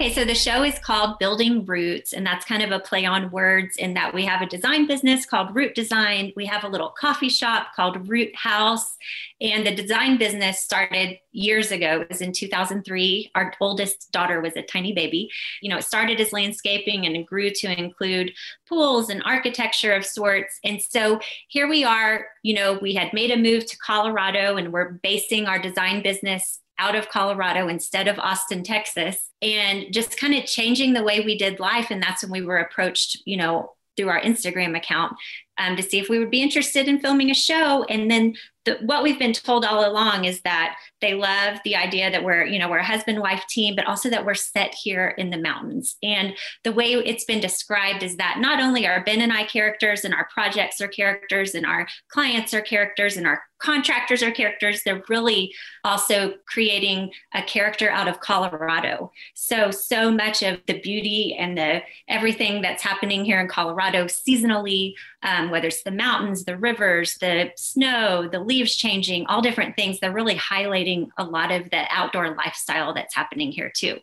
Okay, 0.00 0.14
so 0.14 0.24
the 0.24 0.34
show 0.34 0.62
is 0.62 0.78
called 0.78 1.18
Building 1.18 1.66
Roots, 1.66 2.14
and 2.14 2.24
that's 2.24 2.46
kind 2.46 2.62
of 2.62 2.70
a 2.70 2.78
play 2.78 3.04
on 3.04 3.30
words 3.30 3.76
in 3.76 3.92
that 3.92 4.14
we 4.14 4.24
have 4.24 4.40
a 4.40 4.46
design 4.46 4.86
business 4.86 5.26
called 5.26 5.54
Root 5.54 5.74
Design. 5.74 6.32
We 6.34 6.46
have 6.46 6.64
a 6.64 6.68
little 6.68 6.88
coffee 6.88 7.28
shop 7.28 7.74
called 7.76 8.08
Root 8.08 8.34
House, 8.34 8.96
and 9.42 9.66
the 9.66 9.74
design 9.74 10.16
business 10.16 10.62
started 10.62 11.18
years 11.32 11.70
ago. 11.70 12.00
It 12.00 12.08
was 12.08 12.22
in 12.22 12.32
2003. 12.32 13.32
Our 13.34 13.52
oldest 13.60 14.10
daughter 14.10 14.40
was 14.40 14.56
a 14.56 14.62
tiny 14.62 14.94
baby. 14.94 15.28
You 15.60 15.68
know, 15.68 15.76
it 15.76 15.84
started 15.84 16.18
as 16.18 16.32
landscaping 16.32 17.04
and 17.04 17.26
grew 17.26 17.50
to 17.50 17.78
include 17.78 18.32
pools 18.66 19.10
and 19.10 19.22
architecture 19.26 19.92
of 19.92 20.06
sorts. 20.06 20.58
And 20.64 20.80
so 20.80 21.20
here 21.48 21.68
we 21.68 21.84
are, 21.84 22.26
you 22.42 22.54
know, 22.54 22.78
we 22.80 22.94
had 22.94 23.12
made 23.12 23.32
a 23.32 23.36
move 23.36 23.66
to 23.66 23.76
Colorado 23.76 24.56
and 24.56 24.72
we're 24.72 24.92
basing 25.02 25.44
our 25.44 25.60
design 25.60 26.02
business 26.02 26.60
out 26.80 26.96
of 26.96 27.10
Colorado 27.10 27.68
instead 27.68 28.08
of 28.08 28.18
Austin, 28.18 28.64
Texas, 28.64 29.16
and 29.42 29.92
just 29.92 30.18
kind 30.18 30.34
of 30.34 30.46
changing 30.46 30.94
the 30.94 31.04
way 31.04 31.20
we 31.20 31.36
did 31.36 31.60
life. 31.60 31.90
And 31.90 32.02
that's 32.02 32.22
when 32.22 32.32
we 32.32 32.42
were 32.42 32.58
approached, 32.58 33.18
you 33.26 33.36
know, 33.36 33.74
through 33.96 34.08
our 34.08 34.20
Instagram 34.20 34.76
account 34.76 35.12
um, 35.58 35.76
to 35.76 35.82
see 35.82 35.98
if 35.98 36.08
we 36.08 36.18
would 36.18 36.30
be 36.30 36.42
interested 36.42 36.88
in 36.88 37.00
filming 37.00 37.30
a 37.30 37.34
show. 37.34 37.84
And 37.84 38.10
then 38.10 38.34
the, 38.64 38.78
what 38.82 39.02
we've 39.02 39.18
been 39.18 39.32
told 39.32 39.64
all 39.64 39.90
along 39.90 40.24
is 40.24 40.42
that 40.42 40.76
they 41.00 41.14
love 41.14 41.58
the 41.64 41.76
idea 41.76 42.10
that 42.10 42.22
we're, 42.22 42.44
you 42.44 42.58
know, 42.58 42.68
we're 42.68 42.78
a 42.78 42.84
husband 42.84 43.20
wife 43.20 43.44
team, 43.48 43.74
but 43.74 43.86
also 43.86 44.10
that 44.10 44.26
we're 44.26 44.34
set 44.34 44.74
here 44.74 45.14
in 45.16 45.30
the 45.30 45.38
mountains. 45.38 45.96
And 46.02 46.34
the 46.62 46.72
way 46.72 46.92
it's 46.92 47.24
been 47.24 47.40
described 47.40 48.02
is 48.02 48.16
that 48.16 48.38
not 48.38 48.60
only 48.60 48.86
are 48.86 49.02
Ben 49.02 49.22
and 49.22 49.32
I 49.32 49.44
characters 49.44 50.04
and 50.04 50.12
our 50.12 50.28
projects 50.32 50.80
are 50.80 50.88
characters 50.88 51.54
and 51.54 51.64
our 51.64 51.86
clients 52.10 52.52
are 52.52 52.60
characters 52.60 53.16
and 53.16 53.26
our 53.26 53.42
contractors 53.60 54.22
are 54.22 54.30
characters, 54.30 54.82
they're 54.82 55.02
really 55.08 55.54
also 55.84 56.34
creating 56.46 57.10
a 57.34 57.42
character 57.42 57.90
out 57.90 58.08
of 58.08 58.20
Colorado. 58.20 59.12
So, 59.34 59.70
so 59.70 60.10
much 60.10 60.42
of 60.42 60.60
the 60.66 60.80
beauty 60.80 61.36
and 61.38 61.56
the 61.56 61.82
everything 62.08 62.62
that's 62.62 62.82
happening 62.82 63.24
here 63.24 63.38
in 63.38 63.48
Colorado 63.48 64.06
seasonally, 64.06 64.94
um, 65.22 65.50
whether 65.50 65.68
it's 65.68 65.82
the 65.82 65.90
mountains, 65.90 66.44
the 66.44 66.56
rivers, 66.56 67.16
the 67.18 67.50
snow, 67.56 68.28
the 68.30 68.40
leaves 68.50 68.74
changing, 68.74 69.26
all 69.26 69.40
different 69.40 69.76
things, 69.76 70.00
they're 70.00 70.12
really 70.20 70.34
highlighting 70.34 71.08
a 71.16 71.24
lot 71.24 71.52
of 71.52 71.70
the 71.70 71.84
outdoor 71.88 72.34
lifestyle 72.34 72.92
that's 72.92 73.14
happening 73.14 73.52
here 73.52 73.70
too. 73.74 73.96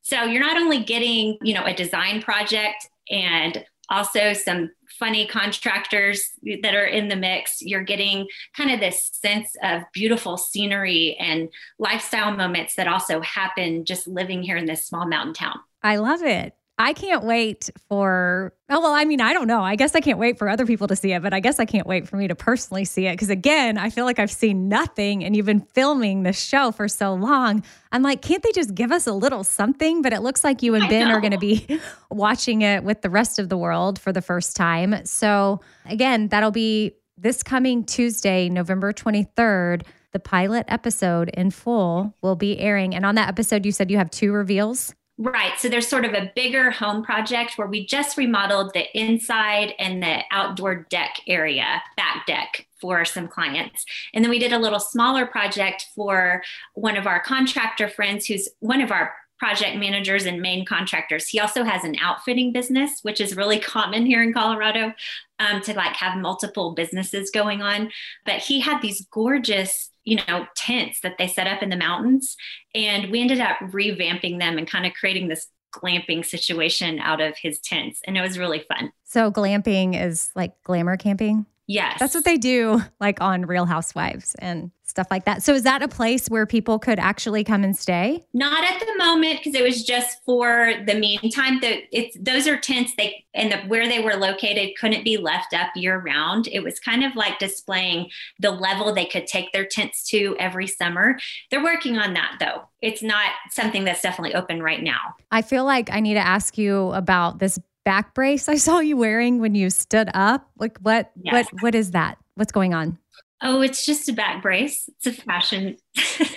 So 0.00 0.22
you're 0.24 0.40
not 0.40 0.56
only 0.56 0.82
getting, 0.82 1.36
you 1.42 1.52
know, 1.52 1.64
a 1.64 1.74
design 1.74 2.22
project 2.22 2.88
and 3.10 3.62
also 3.90 4.32
some 4.32 4.70
funny 4.98 5.26
contractors 5.26 6.30
that 6.62 6.74
are 6.74 6.86
in 6.86 7.08
the 7.08 7.16
mix. 7.16 7.60
You're 7.60 7.84
getting 7.84 8.26
kind 8.56 8.70
of 8.70 8.80
this 8.80 9.10
sense 9.12 9.54
of 9.62 9.82
beautiful 9.92 10.38
scenery 10.38 11.16
and 11.20 11.50
lifestyle 11.78 12.34
moments 12.34 12.76
that 12.76 12.88
also 12.88 13.20
happen 13.20 13.84
just 13.84 14.08
living 14.08 14.42
here 14.42 14.56
in 14.56 14.64
this 14.64 14.86
small 14.86 15.06
mountain 15.06 15.34
town. 15.34 15.58
I 15.82 15.96
love 15.96 16.22
it. 16.22 16.54
I 16.78 16.94
can't 16.94 17.22
wait 17.22 17.68
for, 17.88 18.54
oh, 18.70 18.80
well, 18.80 18.94
I 18.94 19.04
mean, 19.04 19.20
I 19.20 19.34
don't 19.34 19.46
know. 19.46 19.62
I 19.62 19.76
guess 19.76 19.94
I 19.94 20.00
can't 20.00 20.18
wait 20.18 20.38
for 20.38 20.48
other 20.48 20.64
people 20.64 20.88
to 20.88 20.96
see 20.96 21.12
it, 21.12 21.22
but 21.22 21.34
I 21.34 21.40
guess 21.40 21.60
I 21.60 21.64
can't 21.64 21.86
wait 21.86 22.08
for 22.08 22.16
me 22.16 22.28
to 22.28 22.34
personally 22.34 22.84
see 22.84 23.06
it. 23.06 23.16
Cause 23.18 23.28
again, 23.28 23.76
I 23.76 23.90
feel 23.90 24.06
like 24.06 24.18
I've 24.18 24.32
seen 24.32 24.68
nothing 24.68 25.22
and 25.22 25.36
you've 25.36 25.46
been 25.46 25.60
filming 25.60 26.22
the 26.22 26.32
show 26.32 26.72
for 26.72 26.88
so 26.88 27.12
long. 27.14 27.62
I'm 27.92 28.02
like, 28.02 28.22
can't 28.22 28.42
they 28.42 28.52
just 28.52 28.74
give 28.74 28.90
us 28.90 29.06
a 29.06 29.12
little 29.12 29.44
something? 29.44 30.00
But 30.00 30.12
it 30.12 30.22
looks 30.22 30.42
like 30.42 30.62
you 30.62 30.74
and 30.74 30.88
Ben 30.88 31.08
are 31.10 31.20
going 31.20 31.32
to 31.32 31.38
be 31.38 31.80
watching 32.10 32.62
it 32.62 32.82
with 32.82 33.02
the 33.02 33.10
rest 33.10 33.38
of 33.38 33.50
the 33.50 33.56
world 33.56 33.98
for 33.98 34.12
the 34.12 34.22
first 34.22 34.56
time. 34.56 35.04
So 35.04 35.60
again, 35.84 36.28
that'll 36.28 36.50
be 36.50 36.96
this 37.18 37.42
coming 37.42 37.84
Tuesday, 37.84 38.48
November 38.48 38.92
23rd. 38.92 39.82
The 40.12 40.18
pilot 40.18 40.66
episode 40.68 41.30
in 41.30 41.50
full 41.50 42.16
will 42.22 42.36
be 42.36 42.58
airing. 42.58 42.94
And 42.94 43.06
on 43.06 43.14
that 43.14 43.28
episode, 43.28 43.64
you 43.64 43.72
said 43.72 43.90
you 43.90 43.98
have 43.98 44.10
two 44.10 44.32
reveals. 44.32 44.94
Right. 45.22 45.56
So 45.56 45.68
there's 45.68 45.86
sort 45.86 46.04
of 46.04 46.14
a 46.14 46.32
bigger 46.34 46.72
home 46.72 47.04
project 47.04 47.56
where 47.56 47.68
we 47.68 47.86
just 47.86 48.16
remodeled 48.16 48.72
the 48.74 48.86
inside 48.98 49.72
and 49.78 50.02
the 50.02 50.22
outdoor 50.32 50.74
deck 50.90 51.20
area, 51.28 51.80
back 51.96 52.26
deck 52.26 52.66
for 52.80 53.04
some 53.04 53.28
clients. 53.28 53.86
And 54.12 54.24
then 54.24 54.30
we 54.30 54.40
did 54.40 54.52
a 54.52 54.58
little 54.58 54.80
smaller 54.80 55.24
project 55.24 55.86
for 55.94 56.42
one 56.74 56.96
of 56.96 57.06
our 57.06 57.20
contractor 57.20 57.88
friends 57.88 58.26
who's 58.26 58.48
one 58.58 58.80
of 58.80 58.90
our 58.90 59.14
project 59.38 59.78
managers 59.78 60.26
and 60.26 60.42
main 60.42 60.64
contractors. 60.64 61.28
He 61.28 61.38
also 61.38 61.62
has 61.62 61.84
an 61.84 61.94
outfitting 62.00 62.52
business, 62.52 62.98
which 63.02 63.20
is 63.20 63.36
really 63.36 63.58
common 63.60 64.04
here 64.04 64.24
in 64.24 64.32
Colorado 64.32 64.92
um, 65.38 65.62
to 65.62 65.74
like 65.74 65.94
have 65.94 66.18
multiple 66.18 66.72
businesses 66.72 67.30
going 67.30 67.62
on. 67.62 67.92
But 68.26 68.38
he 68.38 68.58
had 68.58 68.82
these 68.82 69.06
gorgeous 69.12 69.91
you 70.04 70.18
know 70.28 70.46
tents 70.56 71.00
that 71.02 71.16
they 71.18 71.26
set 71.26 71.46
up 71.46 71.62
in 71.62 71.70
the 71.70 71.76
mountains. 71.76 72.36
And 72.74 73.10
we 73.10 73.20
ended 73.20 73.40
up 73.40 73.58
revamping 73.60 74.38
them 74.38 74.58
and 74.58 74.68
kind 74.68 74.86
of 74.86 74.92
creating 74.94 75.28
this 75.28 75.48
glamping 75.74 76.24
situation 76.24 76.98
out 76.98 77.20
of 77.20 77.34
his 77.40 77.58
tents. 77.60 78.00
And 78.06 78.16
it 78.16 78.20
was 78.20 78.38
really 78.38 78.64
fun. 78.68 78.92
So 79.04 79.30
glamping 79.30 80.00
is 80.00 80.30
like 80.34 80.52
glamour 80.64 80.96
camping 80.96 81.46
yes 81.66 81.96
that's 81.98 82.14
what 82.14 82.24
they 82.24 82.36
do 82.36 82.80
like 83.00 83.20
on 83.20 83.46
real 83.46 83.66
housewives 83.66 84.34
and 84.36 84.70
stuff 84.92 85.08
like 85.10 85.24
that. 85.24 85.42
So 85.42 85.54
is 85.54 85.62
that 85.62 85.82
a 85.82 85.88
place 85.88 86.28
where 86.28 86.46
people 86.46 86.78
could 86.78 86.98
actually 86.98 87.44
come 87.44 87.64
and 87.64 87.74
stay? 87.76 88.24
Not 88.34 88.62
at 88.62 88.78
the 88.78 88.94
moment 88.98 89.38
because 89.38 89.58
it 89.58 89.64
was 89.64 89.82
just 89.82 90.22
for 90.24 90.74
the 90.86 90.94
meantime. 90.94 91.60
The 91.60 91.82
it's 91.90 92.16
those 92.20 92.46
are 92.46 92.58
tents 92.58 92.92
they 92.96 93.24
and 93.32 93.50
the, 93.50 93.56
where 93.68 93.88
they 93.88 94.00
were 94.00 94.14
located 94.14 94.76
couldn't 94.78 95.02
be 95.02 95.16
left 95.16 95.54
up 95.54 95.70
year 95.74 95.98
round. 95.98 96.46
It 96.48 96.62
was 96.62 96.78
kind 96.78 97.04
of 97.04 97.16
like 97.16 97.38
displaying 97.38 98.10
the 98.38 98.50
level 98.50 98.94
they 98.94 99.06
could 99.06 99.26
take 99.26 99.50
their 99.52 99.64
tents 99.64 100.06
to 100.10 100.36
every 100.38 100.66
summer. 100.66 101.18
They're 101.50 101.64
working 101.64 101.96
on 101.96 102.12
that 102.12 102.36
though. 102.38 102.68
It's 102.82 103.02
not 103.02 103.32
something 103.50 103.84
that's 103.84 104.02
definitely 104.02 104.34
open 104.34 104.62
right 104.62 104.82
now. 104.82 105.14
I 105.30 105.40
feel 105.40 105.64
like 105.64 105.90
I 105.90 106.00
need 106.00 106.14
to 106.14 106.26
ask 106.26 106.58
you 106.58 106.92
about 106.92 107.38
this 107.38 107.58
back 107.84 108.14
brace 108.14 108.48
I 108.48 108.56
saw 108.56 108.78
you 108.78 108.96
wearing 108.96 109.38
when 109.38 109.54
you 109.54 109.70
stood 109.70 110.08
up. 110.14 110.48
Like 110.58 110.78
what 110.78 111.10
yes. 111.22 111.32
what 111.32 111.62
what 111.62 111.74
is 111.74 111.92
that? 111.92 112.18
What's 112.34 112.52
going 112.52 112.74
on? 112.74 112.98
Oh, 113.42 113.60
it's 113.60 113.84
just 113.84 114.08
a 114.08 114.12
back 114.12 114.42
brace. 114.42 114.88
It's 114.88 115.18
a 115.18 115.22
fashion. 115.22 115.76
it's 115.94 116.30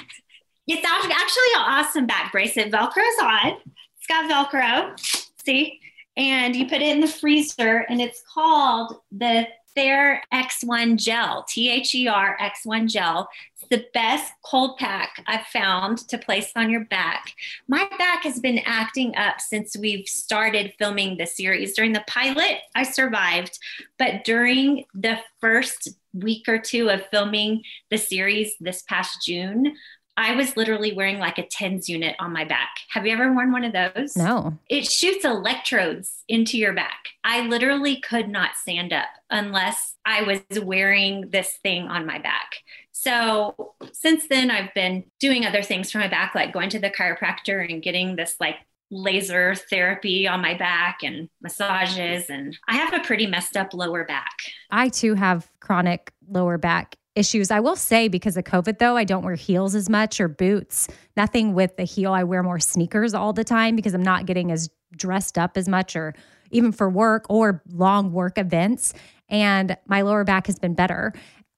actually 0.67 1.51
an 1.55 1.61
awesome 1.61 2.07
back 2.07 2.31
brace. 2.31 2.57
It 2.57 2.71
Velcro's 2.71 3.19
on. 3.21 3.57
It's 3.97 4.07
got 4.07 4.29
Velcro. 4.29 5.27
See? 5.45 5.79
And 6.17 6.55
you 6.55 6.65
put 6.65 6.81
it 6.81 6.95
in 6.95 7.01
the 7.01 7.07
freezer, 7.07 7.85
and 7.89 8.01
it's 8.01 8.23
called 8.33 8.95
the 9.11 9.47
Ther 9.75 10.21
X1 10.33 10.97
Gel, 10.97 11.45
T 11.47 11.69
H 11.69 11.93
E 11.93 12.07
R 12.07 12.37
X1 12.39 12.89
Gel. 12.89 13.27
The 13.69 13.85
best 13.93 14.31
cold 14.43 14.77
pack 14.77 15.23
I've 15.27 15.45
found 15.47 15.99
to 16.09 16.17
place 16.17 16.51
on 16.55 16.69
your 16.69 16.85
back. 16.85 17.33
My 17.67 17.87
back 17.97 18.23
has 18.23 18.39
been 18.39 18.59
acting 18.65 19.15
up 19.15 19.41
since 19.41 19.75
we've 19.75 20.07
started 20.07 20.73
filming 20.77 21.17
the 21.17 21.25
series. 21.25 21.73
During 21.73 21.93
the 21.93 22.03
pilot, 22.07 22.59
I 22.75 22.83
survived, 22.83 23.57
but 23.97 24.23
during 24.23 24.85
the 24.93 25.19
first 25.41 25.89
week 26.13 26.47
or 26.47 26.59
two 26.59 26.89
of 26.89 27.05
filming 27.07 27.63
the 27.89 27.97
series 27.97 28.53
this 28.59 28.83
past 28.83 29.25
June, 29.25 29.75
I 30.17 30.35
was 30.35 30.55
literally 30.55 30.93
wearing 30.93 31.19
like 31.19 31.37
a 31.37 31.47
TENS 31.47 31.89
unit 31.89 32.15
on 32.19 32.31
my 32.31 32.45
back. 32.45 32.69
Have 32.91 33.05
you 33.05 33.13
ever 33.13 33.33
worn 33.33 33.51
one 33.51 33.65
of 33.65 33.73
those? 33.73 34.15
No. 34.15 34.57
It 34.69 34.85
shoots 34.85 35.25
electrodes 35.25 36.23
into 36.29 36.57
your 36.57 36.73
back. 36.73 37.09
I 37.23 37.41
literally 37.41 37.99
could 37.99 38.29
not 38.29 38.55
stand 38.55 38.93
up 38.93 39.09
unless 39.29 39.95
I 40.05 40.23
was 40.23 40.59
wearing 40.61 41.29
this 41.31 41.57
thing 41.63 41.87
on 41.87 42.05
my 42.05 42.19
back. 42.19 42.55
So 42.91 43.73
since 43.91 44.27
then, 44.29 44.49
I've 44.49 44.73
been 44.73 45.03
doing 45.19 45.45
other 45.45 45.61
things 45.61 45.91
for 45.91 45.97
my 45.97 46.07
back, 46.07 46.33
like 46.33 46.53
going 46.53 46.69
to 46.69 46.79
the 46.79 46.89
chiropractor 46.89 47.69
and 47.69 47.83
getting 47.83 48.15
this 48.15 48.37
like 48.39 48.55
laser 48.91 49.55
therapy 49.55 50.27
on 50.27 50.41
my 50.41 50.53
back 50.53 50.99
and 51.03 51.29
massages. 51.41 52.29
And 52.29 52.57
I 52.69 52.77
have 52.77 52.93
a 52.93 53.03
pretty 53.03 53.27
messed 53.27 53.57
up 53.57 53.73
lower 53.73 54.05
back. 54.05 54.31
I 54.71 54.89
too 54.89 55.15
have 55.15 55.49
chronic 55.59 56.13
lower 56.27 56.57
back 56.57 56.95
issues. 57.15 57.51
I 57.51 57.59
will 57.59 57.75
say 57.75 58.07
because 58.07 58.37
of 58.37 58.43
COVID 58.43 58.77
though, 58.77 58.97
I 58.97 59.03
don't 59.03 59.23
wear 59.23 59.35
heels 59.35 59.75
as 59.75 59.89
much 59.89 60.19
or 60.19 60.27
boots. 60.27 60.87
Nothing 61.15 61.53
with 61.53 61.77
the 61.77 61.83
heel. 61.83 62.11
I 62.11 62.23
wear 62.23 62.43
more 62.43 62.59
sneakers 62.59 63.13
all 63.13 63.33
the 63.33 63.43
time 63.43 63.75
because 63.75 63.93
I'm 63.93 64.03
not 64.03 64.25
getting 64.25 64.51
as 64.51 64.69
dressed 64.95 65.37
up 65.37 65.57
as 65.57 65.67
much 65.67 65.95
or 65.95 66.13
even 66.51 66.71
for 66.71 66.89
work 66.89 67.25
or 67.29 67.63
long 67.71 68.11
work 68.11 68.37
events. 68.37 68.93
And 69.29 69.77
my 69.87 70.01
lower 70.01 70.23
back 70.23 70.47
has 70.47 70.59
been 70.59 70.75
better. 70.75 71.13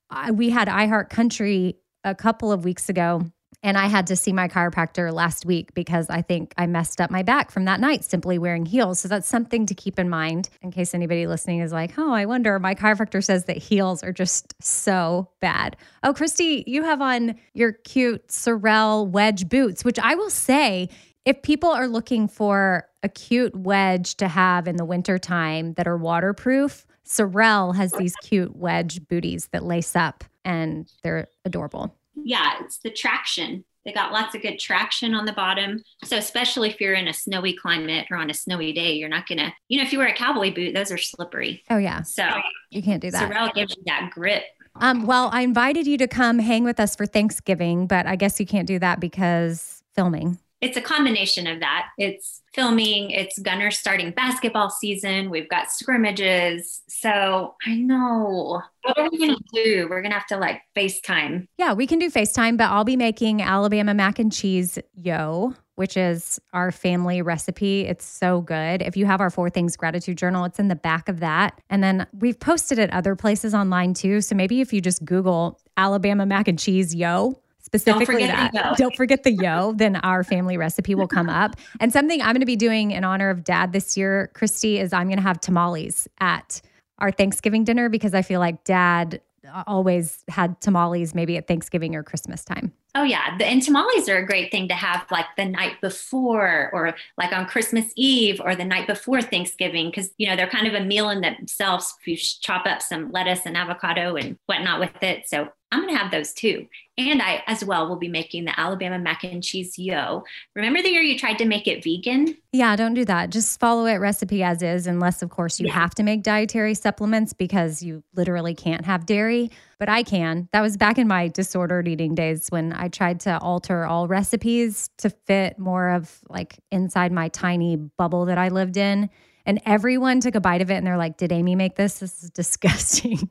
I, 0.09 0.31
we 0.31 0.49
had 0.49 0.67
iHeart 0.67 1.09
Country 1.09 1.77
a 2.03 2.15
couple 2.15 2.51
of 2.51 2.63
weeks 2.63 2.87
ago 2.89 3.23
and 3.63 3.77
I 3.77 3.87
had 3.87 4.07
to 4.07 4.15
see 4.15 4.31
my 4.31 4.47
chiropractor 4.47 5.11
last 5.11 5.45
week 5.45 5.73
because 5.73 6.09
I 6.09 6.21
think 6.21 6.53
I 6.57 6.67
messed 6.67 7.01
up 7.01 7.09
my 7.09 7.23
back 7.23 7.49
from 7.49 7.65
that 7.65 7.79
night 7.79 8.03
simply 8.03 8.37
wearing 8.37 8.65
heels. 8.65 8.99
So 8.99 9.07
that's 9.07 9.27
something 9.27 9.65
to 9.65 9.73
keep 9.73 9.97
in 9.97 10.09
mind 10.09 10.49
in 10.61 10.71
case 10.71 10.93
anybody 10.93 11.25
listening 11.25 11.61
is 11.61 11.73
like, 11.73 11.97
oh, 11.97 12.13
I 12.13 12.25
wonder. 12.25 12.59
My 12.59 12.75
chiropractor 12.75 13.23
says 13.23 13.45
that 13.45 13.57
heels 13.57 14.03
are 14.03 14.13
just 14.13 14.53
so 14.61 15.29
bad. 15.39 15.75
Oh, 16.03 16.13
Christy, 16.13 16.63
you 16.67 16.83
have 16.83 17.01
on 17.01 17.35
your 17.53 17.73
cute 17.73 18.31
Sorel 18.31 19.07
wedge 19.07 19.49
boots, 19.49 19.83
which 19.83 19.99
I 19.99 20.15
will 20.15 20.29
say, 20.29 20.89
if 21.25 21.41
people 21.41 21.69
are 21.69 21.87
looking 21.87 22.27
for 22.27 22.87
a 23.03 23.09
cute 23.09 23.55
wedge 23.55 24.15
to 24.15 24.27
have 24.27 24.67
in 24.67 24.77
the 24.77 24.85
wintertime 24.85 25.73
that 25.73 25.87
are 25.87 25.97
waterproof, 25.97 26.85
Sorel 27.03 27.73
has 27.73 27.91
these 27.93 28.15
cute 28.21 28.55
wedge 28.55 29.05
booties 29.07 29.47
that 29.47 29.63
lace 29.63 29.95
up 29.95 30.23
and 30.45 30.89
they're 31.03 31.27
adorable 31.43 31.96
yeah, 32.27 32.55
it's 32.59 32.79
the 32.79 32.91
traction 32.91 33.63
They 33.85 33.93
got 33.93 34.11
lots 34.11 34.35
of 34.35 34.41
good 34.41 34.59
traction 34.59 35.13
on 35.13 35.23
the 35.23 35.31
bottom. 35.31 35.81
So, 36.03 36.17
especially 36.17 36.69
if 36.69 36.81
you're 36.81 36.93
in 36.93 37.07
a 37.07 37.13
snowy 37.13 37.53
climate 37.53 38.07
or 38.11 38.17
on 38.17 38.29
a 38.29 38.33
snowy 38.33 38.73
day, 38.73 38.91
you're 38.93 39.07
not 39.07 39.27
going 39.27 39.37
to, 39.37 39.53
you 39.69 39.77
know, 39.77 39.85
if 39.85 39.93
you 39.93 39.99
wear 39.99 40.09
a 40.09 40.13
cowboy 40.13 40.53
boot, 40.53 40.73
those 40.75 40.91
are 40.91 40.97
slippery. 40.97 41.63
Oh, 41.69 41.77
yeah. 41.77 42.01
So, 42.01 42.27
You 42.69 42.83
can't 42.83 43.01
do 43.01 43.11
that. 43.11 43.31
Sorel 43.31 43.49
gives 43.55 43.77
you 43.77 43.83
that 43.85 44.11
grip. 44.13 44.43
Um, 44.75 45.05
well, 45.05 45.29
I 45.31 45.41
invited 45.41 45.87
you 45.87 45.97
to 45.99 46.07
come 46.07 46.39
hang 46.39 46.65
with 46.65 46.81
us 46.81 46.97
for 46.97 47.05
Thanksgiving, 47.05 47.87
but 47.87 48.05
I 48.05 48.17
guess 48.17 48.41
you 48.41 48.45
can't 48.45 48.67
do 48.67 48.77
that 48.79 48.99
because 48.99 49.81
filming. 49.95 50.37
It's 50.59 50.77
a 50.77 50.81
combination 50.81 51.45
of 51.45 51.59
that. 51.59 51.89
It's 51.97 52.41
filming, 52.53 53.11
it's 53.11 53.37
Gunner 53.37 53.69
starting 53.69 54.09
basketball 54.11 54.71
season. 54.71 55.29
We've 55.29 55.47
got 55.47 55.71
scrimmages. 55.71 56.81
So 56.87 57.55
I 57.65 57.75
know. 57.75 58.63
What 58.81 58.97
are 58.97 59.09
we 59.11 59.19
going 59.19 59.35
to 59.35 59.43
do? 59.63 59.87
We're 59.87 60.01
going 60.01 60.11
to 60.11 60.17
have 60.17 60.27
to 60.27 60.37
like 60.37 60.61
FaceTime. 60.75 61.47
Yeah, 61.57 61.73
we 61.73 61.85
can 61.85 61.99
do 61.99 62.09
FaceTime, 62.09 62.57
but 62.57 62.69
I'll 62.71 62.83
be 62.83 62.97
making 62.97 63.43
Alabama 63.43 63.93
mac 63.93 64.17
and 64.17 64.31
cheese 64.31 64.79
yo, 64.95 65.53
which 65.75 65.95
is 65.95 66.39
our 66.53 66.71
family 66.71 67.21
recipe. 67.21 67.81
It's 67.81 68.05
so 68.05 68.41
good. 68.41 68.81
If 68.81 68.97
you 68.97 69.05
have 69.05 69.21
our 69.21 69.29
Four 69.29 69.51
Things 69.51 69.77
Gratitude 69.77 70.17
Journal, 70.17 70.45
it's 70.45 70.57
in 70.57 70.69
the 70.69 70.75
back 70.75 71.07
of 71.07 71.19
that. 71.19 71.61
And 71.69 71.83
then 71.83 72.07
we've 72.13 72.39
posted 72.39 72.79
it 72.79 72.89
other 72.91 73.15
places 73.15 73.53
online 73.53 73.93
too. 73.93 74.21
So 74.21 74.33
maybe 74.33 74.61
if 74.61 74.73
you 74.73 74.81
just 74.81 75.05
Google 75.05 75.59
Alabama 75.75 76.25
mac 76.25 76.47
and 76.47 76.57
cheese 76.57 76.95
yo, 76.95 77.39
specifically 77.67 78.05
forget 78.05 78.53
that. 78.53 78.77
Don't 78.77 78.95
forget 78.95 79.23
the 79.23 79.31
yo, 79.31 79.73
then 79.73 79.97
our 79.97 80.23
family 80.23 80.57
recipe 80.57 80.95
will 80.95 81.07
come 81.07 81.29
up. 81.29 81.55
And 81.81 81.91
something 81.91 82.21
I'm 82.21 82.33
going 82.33 82.39
to 82.39 82.45
be 82.45 82.55
doing 82.55 82.91
in 82.91 83.03
honor 83.03 83.29
of 83.29 83.43
dad 83.43 83.73
this 83.73 83.97
year, 83.97 84.31
Christy, 84.33 84.79
is 84.79 84.93
I'm 84.93 85.07
going 85.07 85.17
to 85.17 85.23
have 85.23 85.39
tamales 85.41 86.07
at 86.19 86.61
our 86.99 87.11
Thanksgiving 87.11 87.65
dinner 87.65 87.89
because 87.89 88.13
I 88.13 88.21
feel 88.21 88.39
like 88.39 88.63
dad 88.63 89.21
always 89.65 90.23
had 90.29 90.59
tamales 90.61 91.13
maybe 91.13 91.37
at 91.37 91.47
Thanksgiving 91.47 91.95
or 91.95 92.03
Christmas 92.03 92.43
time. 92.43 92.71
Oh 92.95 93.03
yeah, 93.03 93.37
the, 93.37 93.45
and 93.45 93.61
tamales 93.61 94.09
are 94.09 94.17
a 94.17 94.25
great 94.25 94.49
thing 94.49 94.67
to 94.69 94.73
have 94.73 95.05
like 95.11 95.27
the 95.37 95.45
night 95.45 95.79
before, 95.81 96.71
or 96.73 96.95
like 97.17 97.31
on 97.31 97.45
Christmas 97.45 97.91
Eve, 97.95 98.41
or 98.43 98.55
the 98.55 98.65
night 98.65 98.87
before 98.87 99.21
Thanksgiving, 99.21 99.89
because 99.89 100.09
you 100.17 100.27
know 100.27 100.35
they're 100.35 100.47
kind 100.47 100.67
of 100.67 100.73
a 100.73 100.83
meal 100.83 101.09
in 101.09 101.21
themselves. 101.21 101.93
If 102.01 102.07
you 102.07 102.17
chop 102.17 102.65
up 102.65 102.81
some 102.81 103.11
lettuce 103.11 103.45
and 103.45 103.55
avocado 103.55 104.15
and 104.15 104.37
whatnot 104.47 104.79
with 104.79 105.03
it, 105.03 105.29
so 105.29 105.49
I'm 105.71 105.81
gonna 105.85 105.97
have 105.97 106.11
those 106.11 106.31
too. 106.33 106.65
And 106.97 107.21
I 107.21 107.43
as 107.45 107.63
well 107.63 107.87
will 107.89 107.97
be 107.97 108.07
making 108.07 108.45
the 108.45 108.57
Alabama 108.59 108.97
mac 108.97 109.23
and 109.23 109.43
cheese 109.43 109.77
yo. 109.77 110.23
Remember 110.55 110.81
the 110.81 110.89
year 110.89 111.01
you 111.01 111.19
tried 111.19 111.37
to 111.39 111.45
make 111.45 111.67
it 111.67 111.83
vegan? 111.83 112.37
Yeah, 112.53 112.75
don't 112.77 112.93
do 112.93 113.03
that. 113.05 113.29
Just 113.31 113.59
follow 113.59 113.85
it 113.85 113.95
recipe 113.95 114.41
as 114.43 114.61
is, 114.63 114.87
unless, 114.87 115.21
of 115.21 115.29
course, 115.29 115.59
you 115.59 115.67
Yeah. 115.67 115.73
have 115.73 115.93
to 115.95 116.03
make 116.03 116.23
dietary 116.23 116.73
supplements 116.73 117.33
because 117.33 117.83
you 117.83 118.01
literally 118.15 118.55
can't 118.55 118.85
have 118.85 119.05
dairy. 119.05 119.51
But 119.77 119.89
I 119.89 120.03
can. 120.03 120.47
That 120.53 120.61
was 120.61 120.77
back 120.77 120.97
in 120.97 121.07
my 121.07 121.27
disordered 121.27 121.87
eating 121.87 122.15
days 122.15 122.47
when 122.49 122.71
I 122.73 122.87
tried 122.87 123.19
to 123.21 123.37
alter 123.39 123.85
all 123.85 124.07
recipes 124.07 124.89
to 124.99 125.09
fit 125.09 125.59
more 125.59 125.89
of 125.89 126.19
like 126.29 126.57
inside 126.71 127.11
my 127.11 127.27
tiny 127.27 127.75
bubble 127.75 128.25
that 128.25 128.37
I 128.37 128.47
lived 128.47 128.77
in. 128.77 129.09
And 129.45 129.61
everyone 129.65 130.19
took 130.21 130.35
a 130.35 130.41
bite 130.41 130.61
of 130.61 130.71
it 130.71 130.75
and 130.75 130.87
they're 130.87 130.97
like, 130.97 131.17
Did 131.17 131.31
Amy 131.31 131.55
make 131.55 131.75
this? 131.75 131.99
This 131.99 132.23
is 132.23 132.29
disgusting. 132.31 133.29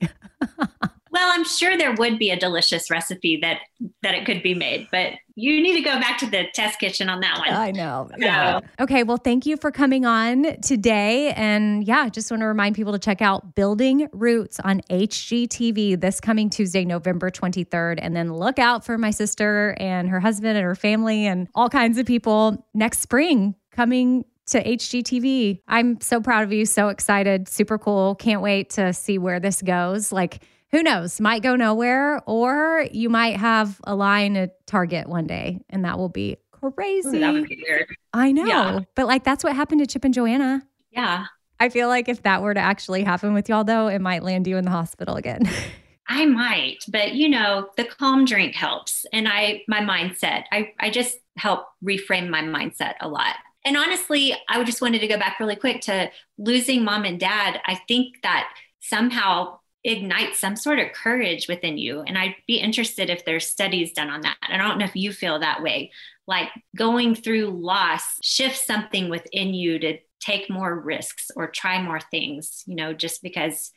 Well, 1.17 1.31
I'm 1.33 1.45
sure 1.45 1.79
there 1.79 1.95
would 1.95 2.19
be 2.19 2.31
a 2.31 2.39
delicious 2.39 2.91
recipe 2.91 3.41
that 3.41 3.61
that 4.03 4.15
it 4.15 4.27
could 4.27 4.43
be 4.43 4.53
made, 4.53 4.87
but 4.91 5.15
you 5.35 5.63
need 5.63 5.75
to 5.75 5.81
go 5.81 5.99
back 5.99 6.19
to 6.19 6.27
the 6.27 6.45
test 6.53 6.79
kitchen 6.79 7.09
on 7.09 7.21
that 7.21 7.39
one. 7.39 7.49
I 7.49 7.71
know. 7.71 8.11
Yeah. 8.19 8.61
Okay. 8.79 9.03
Well, 9.03 9.17
thank 9.17 9.47
you 9.47 9.57
for 9.57 9.71
coming 9.71 10.05
on 10.05 10.61
today. 10.61 11.33
And 11.33 11.87
yeah, 11.87 12.01
I 12.01 12.11
just 12.11 12.31
want 12.31 12.43
to 12.43 12.47
remind 12.47 12.77
people 12.77 12.93
to 12.93 12.99
check 12.99 13.23
out 13.23 13.55
Building 13.55 14.11
Roots 14.13 14.61
on 14.61 14.83
HGTV 14.91 15.99
this 15.99 16.21
coming 16.21 16.51
Tuesday, 16.51 16.85
November 16.85 17.31
23rd. 17.31 17.99
And 18.03 18.15
then 18.15 18.35
look 18.35 18.59
out 18.59 18.85
for 18.85 18.99
my 18.99 19.11
sister 19.11 19.75
and 19.81 20.11
her 20.11 20.21
husband 20.21 20.59
and 20.59 20.67
her 20.67 20.75
family 20.75 21.25
and 21.25 21.49
all 21.55 21.71
kinds 21.71 21.97
of 21.97 22.05
people 22.05 22.63
next 22.75 23.01
spring 23.01 23.55
coming 23.71 24.27
to 24.49 24.63
HGTV. 24.63 25.63
I'm 25.67 25.99
so 26.03 26.21
proud 26.21 26.45
of 26.45 26.53
you. 26.53 26.67
So 26.67 26.89
excited. 26.89 27.49
Super 27.49 27.79
cool. 27.79 28.17
Can't 28.17 28.43
wait 28.43 28.69
to 28.71 28.93
see 28.93 29.17
where 29.17 29.41
this 29.41 29.63
goes. 29.63 30.13
Like, 30.13 30.43
who 30.73 30.83
knows? 30.83 31.21
Might 31.21 31.43
go 31.43 31.57
nowhere, 31.57 32.21
or 32.27 32.87
you 32.91 33.09
might 33.09 33.37
have 33.37 33.81
a 33.85 33.95
line 33.95 34.37
at 34.37 34.67
Target 34.67 35.09
one 35.09 35.27
day, 35.27 35.61
and 35.71 35.85
that 35.85 35.99
will 35.99 36.09
be 36.09 36.37
crazy. 36.51 37.17
Ooh, 37.17 37.21
that 37.21 37.33
would 37.33 37.49
be 37.49 37.63
weird. 37.67 37.95
I 38.13 38.33
know. 38.33 38.47
Yeah. 38.47 38.81
But 38.95 39.07
like 39.07 39.25
that's 39.25 39.45
what 39.45 39.55
happened 39.55 39.81
to 39.81 39.87
Chip 39.87 40.05
and 40.05 40.15
Joanna. 40.15 40.67
Yeah. 40.91 41.27
I 41.59 41.69
feel 41.69 41.89
like 41.89 42.09
if 42.09 42.23
that 42.23 42.43
were 42.43 42.55
to 42.55 42.61
actually 42.61 43.03
happen 43.03 43.33
with 43.33 43.49
y'all 43.49 43.65
though, 43.65 43.89
it 43.89 44.01
might 44.01 44.23
land 44.23 44.47
you 44.47 44.57
in 44.57 44.65
the 44.65 44.71
hospital 44.71 45.17
again. 45.17 45.43
I 46.09 46.25
might, 46.25 46.85
but 46.89 47.15
you 47.15 47.29
know, 47.29 47.69
the 47.77 47.85
calm 47.85 48.25
drink 48.25 48.55
helps. 48.55 49.07
And 49.13 49.27
I, 49.27 49.63
my 49.67 49.81
mindset, 49.81 50.45
I, 50.53 50.73
I 50.79 50.91
just 50.91 51.19
help 51.37 51.67
reframe 51.85 52.29
my 52.29 52.43
mindset 52.43 52.95
a 53.01 53.09
lot. 53.09 53.35
And 53.65 53.77
honestly, 53.77 54.35
I 54.49 54.63
just 54.63 54.81
wanted 54.81 55.01
to 55.01 55.09
go 55.09 55.19
back 55.19 55.41
really 55.41 55.57
quick 55.57 55.81
to 55.83 56.11
losing 56.39 56.85
mom 56.85 57.05
and 57.05 57.19
dad. 57.19 57.61
I 57.67 57.81
think 57.89 58.23
that 58.23 58.49
somehow 58.81 59.59
ignites 59.87 60.39
some 60.39 60.57
sort 60.57 60.81
of 60.81 60.93
courage 60.93 61.47
within 61.49 61.79
you. 61.79 62.01
And 62.01 62.19
I'd 62.19 62.35
be 62.47 62.57
interested 62.57 63.09
if 63.09 63.25
there's 63.25 63.47
studies 63.47 63.93
done 63.93 64.11
on 64.11 64.23
that. 64.23 64.37
I 64.43 64.57
don't 64.57 64.79
know 64.79 64.85
if 64.85 64.97
you 64.97 65.13
feel 65.13 65.39
that 65.39 65.63
way. 65.63 65.93
Like 66.27 66.49
going 66.75 67.15
through 67.15 67.63
loss 67.63 68.03
shifts 68.21 68.67
something 68.67 69.09
within 69.09 69.55
you 69.55 69.79
to 69.79 69.99
take 70.21 70.51
more 70.51 70.79
risks 70.79 71.31
or 71.37 71.49
try 71.49 71.81
more 71.81 72.01
things, 72.01 72.65
you 72.67 72.75
know, 72.75 72.93
just 72.93 73.23
because 73.23 73.71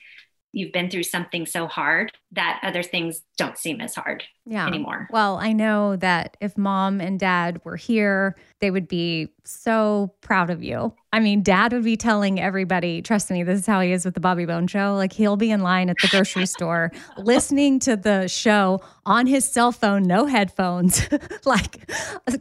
you've 0.52 0.72
been 0.72 0.90
through 0.90 1.04
something 1.04 1.46
so 1.46 1.68
hard 1.68 2.12
that 2.32 2.60
other 2.64 2.84
things 2.84 3.22
don't 3.38 3.58
seem 3.58 3.82
as 3.82 3.96
hard 3.96 4.24
yeah. 4.46 4.68
anymore. 4.68 5.08
Well, 5.12 5.38
I 5.38 5.54
know 5.54 5.96
that 5.98 6.38
if 6.42 6.58
mom 6.58 7.00
and 7.02 7.20
dad 7.20 7.62
were 7.64 7.76
here, 7.76 8.36
they 8.60 8.72
would 8.72 8.88
be 8.88 9.30
so 9.44 10.14
proud 10.22 10.50
of 10.50 10.64
you. 10.64 10.94
I 11.12 11.20
mean, 11.20 11.42
dad 11.42 11.74
would 11.74 11.84
be 11.84 11.98
telling 11.98 12.40
everybody, 12.40 13.02
trust 13.02 13.32
me, 13.32 13.44
this 13.44 13.62
is 13.62 13.66
how 13.66 13.82
he 13.82 13.92
is 13.92 14.06
with 14.06 14.14
the 14.14 14.20
Bobby 14.20 14.46
Bones 14.46 14.70
show. 14.70 14.96
Like 14.96 15.14
he'll 15.14 15.38
be 15.38 15.50
in 15.52 15.62
line 15.62 15.90
at 15.90 15.98
the 16.02 16.08
grocery 16.08 16.46
store 16.48 16.92
listening 17.18 17.80
to 17.80 17.96
the 17.96 18.28
show 18.28 18.82
on 19.06 19.26
his 19.28 19.46
cell 19.46 19.72
phone, 19.72 20.04
no 20.04 20.26
headphones, 20.26 21.08
like 21.46 21.90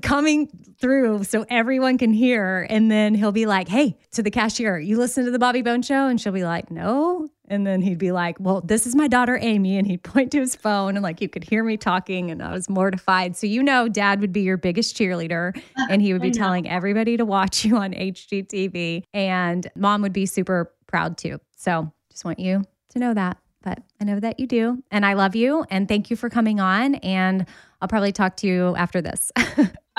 coming 0.02 0.48
through 0.78 1.24
so 1.24 1.46
everyone 1.48 1.98
can 1.98 2.12
hear. 2.12 2.66
And 2.68 2.90
then 2.90 3.14
he'll 3.14 3.32
be 3.32 3.46
like, 3.46 3.68
hey, 3.68 3.96
to 4.12 4.22
the 4.22 4.30
cashier, 4.30 4.78
you 4.78 4.98
listen 4.98 5.24
to 5.24 5.30
the 5.30 5.38
Bobby 5.38 5.62
Bones 5.62 5.86
show? 5.86 6.06
And 6.06 6.20
she'll 6.20 6.32
be 6.32 6.44
like, 6.44 6.70
no. 6.70 7.28
And 7.48 7.66
then 7.66 7.82
he'd 7.82 7.98
be 7.98 8.12
like, 8.12 8.36
well, 8.38 8.60
this 8.60 8.86
is 8.86 8.94
my 8.94 9.08
daughter, 9.08 9.38
Amy. 9.40 9.78
And 9.78 9.86
he'd 9.86 10.02
point 10.02 10.32
to 10.32 10.38
his 10.38 10.54
phone 10.54 10.96
and 10.96 11.02
like 11.02 11.20
you 11.20 11.28
could 11.28 11.44
hear 11.44 11.64
me 11.64 11.76
talking. 11.76 12.30
And 12.30 12.42
I 12.42 12.52
was 12.52 12.68
mortified. 12.68 13.36
So, 13.36 13.46
you 13.46 13.62
know, 13.62 13.88
dad 13.88 14.20
would 14.20 14.32
be 14.32 14.42
your 14.42 14.56
biggest 14.56 14.96
cheerleader 14.96 15.60
and 15.90 16.00
he 16.02 16.12
would 16.12 16.22
be 16.22 16.30
telling 16.30 16.68
everybody 16.68 17.16
to 17.16 17.24
watch 17.24 17.64
you 17.64 17.76
on 17.76 17.92
HGTV. 17.92 19.04
And 19.12 19.68
mom 19.74 20.02
would 20.02 20.12
be 20.12 20.26
super 20.26 20.72
proud 20.86 21.18
too. 21.18 21.40
So, 21.56 21.92
just 22.10 22.24
want 22.24 22.38
you 22.38 22.64
to 22.90 22.98
know 22.98 23.14
that. 23.14 23.38
But 23.62 23.80
I 24.00 24.04
know 24.04 24.20
that 24.20 24.38
you 24.38 24.46
do. 24.46 24.82
And 24.90 25.04
I 25.04 25.14
love 25.14 25.34
you. 25.34 25.64
And 25.70 25.88
thank 25.88 26.10
you 26.10 26.16
for 26.16 26.30
coming 26.30 26.60
on. 26.60 26.94
And 26.96 27.46
I'll 27.80 27.88
probably 27.88 28.12
talk 28.12 28.36
to 28.38 28.46
you 28.46 28.74
after 28.76 29.00
this. 29.00 29.32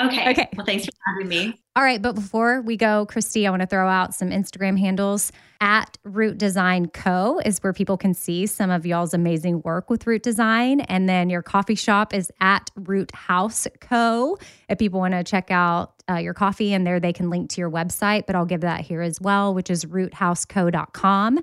Okay. 0.01 0.29
Okay. 0.29 0.49
Well, 0.55 0.65
thanks 0.65 0.85
for 0.85 0.91
having 1.07 1.27
me. 1.27 1.59
All 1.79 1.85
right, 1.85 2.01
but 2.01 2.13
before 2.13 2.59
we 2.59 2.75
go, 2.75 3.05
Christy, 3.05 3.47
I 3.47 3.51
want 3.51 3.61
to 3.61 3.65
throw 3.65 3.87
out 3.87 4.13
some 4.13 4.31
Instagram 4.31 4.77
handles. 4.77 5.31
At 5.61 5.97
Root 6.03 6.37
Design 6.37 6.89
Co. 6.89 7.39
is 7.45 7.59
where 7.59 7.71
people 7.71 7.95
can 7.95 8.13
see 8.13 8.47
some 8.47 8.69
of 8.69 8.85
y'all's 8.85 9.13
amazing 9.13 9.61
work 9.61 9.89
with 9.89 10.05
Root 10.05 10.21
Design. 10.21 10.81
And 10.81 11.07
then 11.07 11.29
your 11.29 11.41
coffee 11.41 11.75
shop 11.75 12.13
is 12.13 12.33
at 12.41 12.69
Root 12.75 13.15
House 13.15 13.65
Co. 13.79 14.37
If 14.67 14.77
people 14.77 14.99
want 14.99 15.13
to 15.13 15.23
check 15.23 15.51
out 15.51 15.93
uh, 16.09 16.15
your 16.15 16.33
coffee, 16.33 16.73
and 16.73 16.85
there 16.85 16.99
they 16.99 17.13
can 17.13 17.29
link 17.29 17.49
to 17.51 17.61
your 17.61 17.71
website, 17.71 18.25
but 18.27 18.35
I'll 18.35 18.43
give 18.43 18.59
that 18.59 18.81
here 18.81 19.01
as 19.01 19.21
well, 19.21 19.53
which 19.53 19.69
is 19.69 19.85
roothouseco.com. 19.85 21.39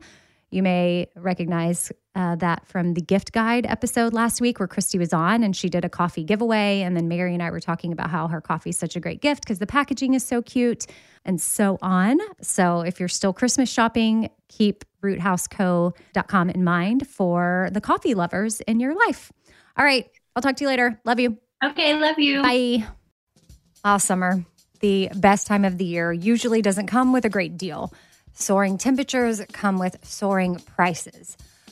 You 0.51 0.63
may 0.63 1.07
recognize 1.17 1.91
uh, 2.17 2.35
that 2.37 2.67
from 2.67 2.95
the 2.95 3.01
gift 3.03 3.33
guide 3.33 3.67
episode 3.67 4.15
last 4.15 4.41
week 4.41 4.59
where 4.59 4.67
Christy 4.67 4.99
was 4.99 5.13
on 5.13 5.43
and 5.43 5.55
she 5.55 5.69
did 5.69 5.85
a 5.85 5.89
coffee 5.89 6.25
giveaway. 6.25 6.81
And 6.81 6.97
then 6.97 7.09
Mary 7.09 7.35
and 7.35 7.43
I 7.43 7.51
were 7.51 7.61
talking 7.61 7.93
about 7.93 8.09
how 8.09 8.27
her 8.29 8.41
coffee 8.41 8.71
is 8.71 8.79
such 8.79 8.97
a 8.97 9.01
great 9.01 9.21
gift 9.21 9.45
because 9.45 9.59
the 9.59 9.67
packaging 9.67 10.15
is 10.15 10.25
so 10.25 10.41
cute 10.41 10.87
and 11.27 11.39
so 11.39 11.79
on. 11.83 12.19
So 12.41 12.81
if 12.81 12.99
you're 12.99 13.11
still 13.11 13.35
Christmas 13.35 13.71
shopping, 13.71 14.31
keep 14.49 14.85
roothouseco.com 15.05 16.51
in 16.51 16.65
mind 16.65 17.07
for 17.07 17.69
the 17.73 17.83
coffee 17.83 18.15
lovers 18.15 18.63
in 18.63 18.81
your 18.81 18.95
life. 18.95 19.31
All 19.77 19.85
right. 19.85 20.09
I'll 20.35 20.43
talk 20.43 20.57
to 20.57 20.65
you 20.65 20.69
later. 20.69 20.99
Love 21.05 21.21
you. 21.21 21.37
Okay. 21.63 21.99
Love 22.01 22.19
you. 22.19 22.41
Bye. 22.41 22.87
Ah, 23.85 23.99
summer, 23.99 24.45
the 24.81 25.11
best 25.15 25.47
time 25.47 25.67
of 25.67 25.77
the 25.77 25.85
year, 25.85 26.13
usually 26.13 26.63
doesn't 26.63 26.87
come 26.87 27.13
with 27.13 27.27
a 27.27 27.31
great 27.31 27.59
deal. 27.59 27.93
Soaring 28.33 28.79
temperatures 28.79 29.43
come 29.53 29.79
with 29.79 29.99
soaring 30.03 30.57
prices. 30.57 31.37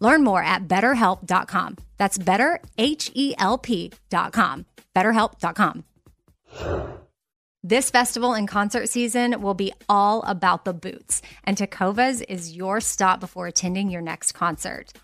Learn 0.00 0.24
more 0.24 0.42
at 0.42 0.66
betterhelp.com. 0.66 1.76
That's 1.98 2.18
betterhelp.com. 2.18 4.66
BetterHelp.com. 4.96 5.84
This 7.62 7.90
festival 7.90 8.32
and 8.32 8.48
concert 8.48 8.88
season 8.88 9.42
will 9.42 9.52
be 9.52 9.70
all 9.86 10.22
about 10.22 10.64
the 10.64 10.72
boots, 10.72 11.20
and 11.44 11.58
Tecovas 11.58 12.24
is 12.26 12.56
your 12.56 12.80
stop 12.80 13.20
before 13.20 13.46
attending 13.46 13.90
your 13.90 14.00
next 14.00 14.32
concert. 14.32 14.94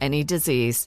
any 0.00 0.24
disease. 0.24 0.86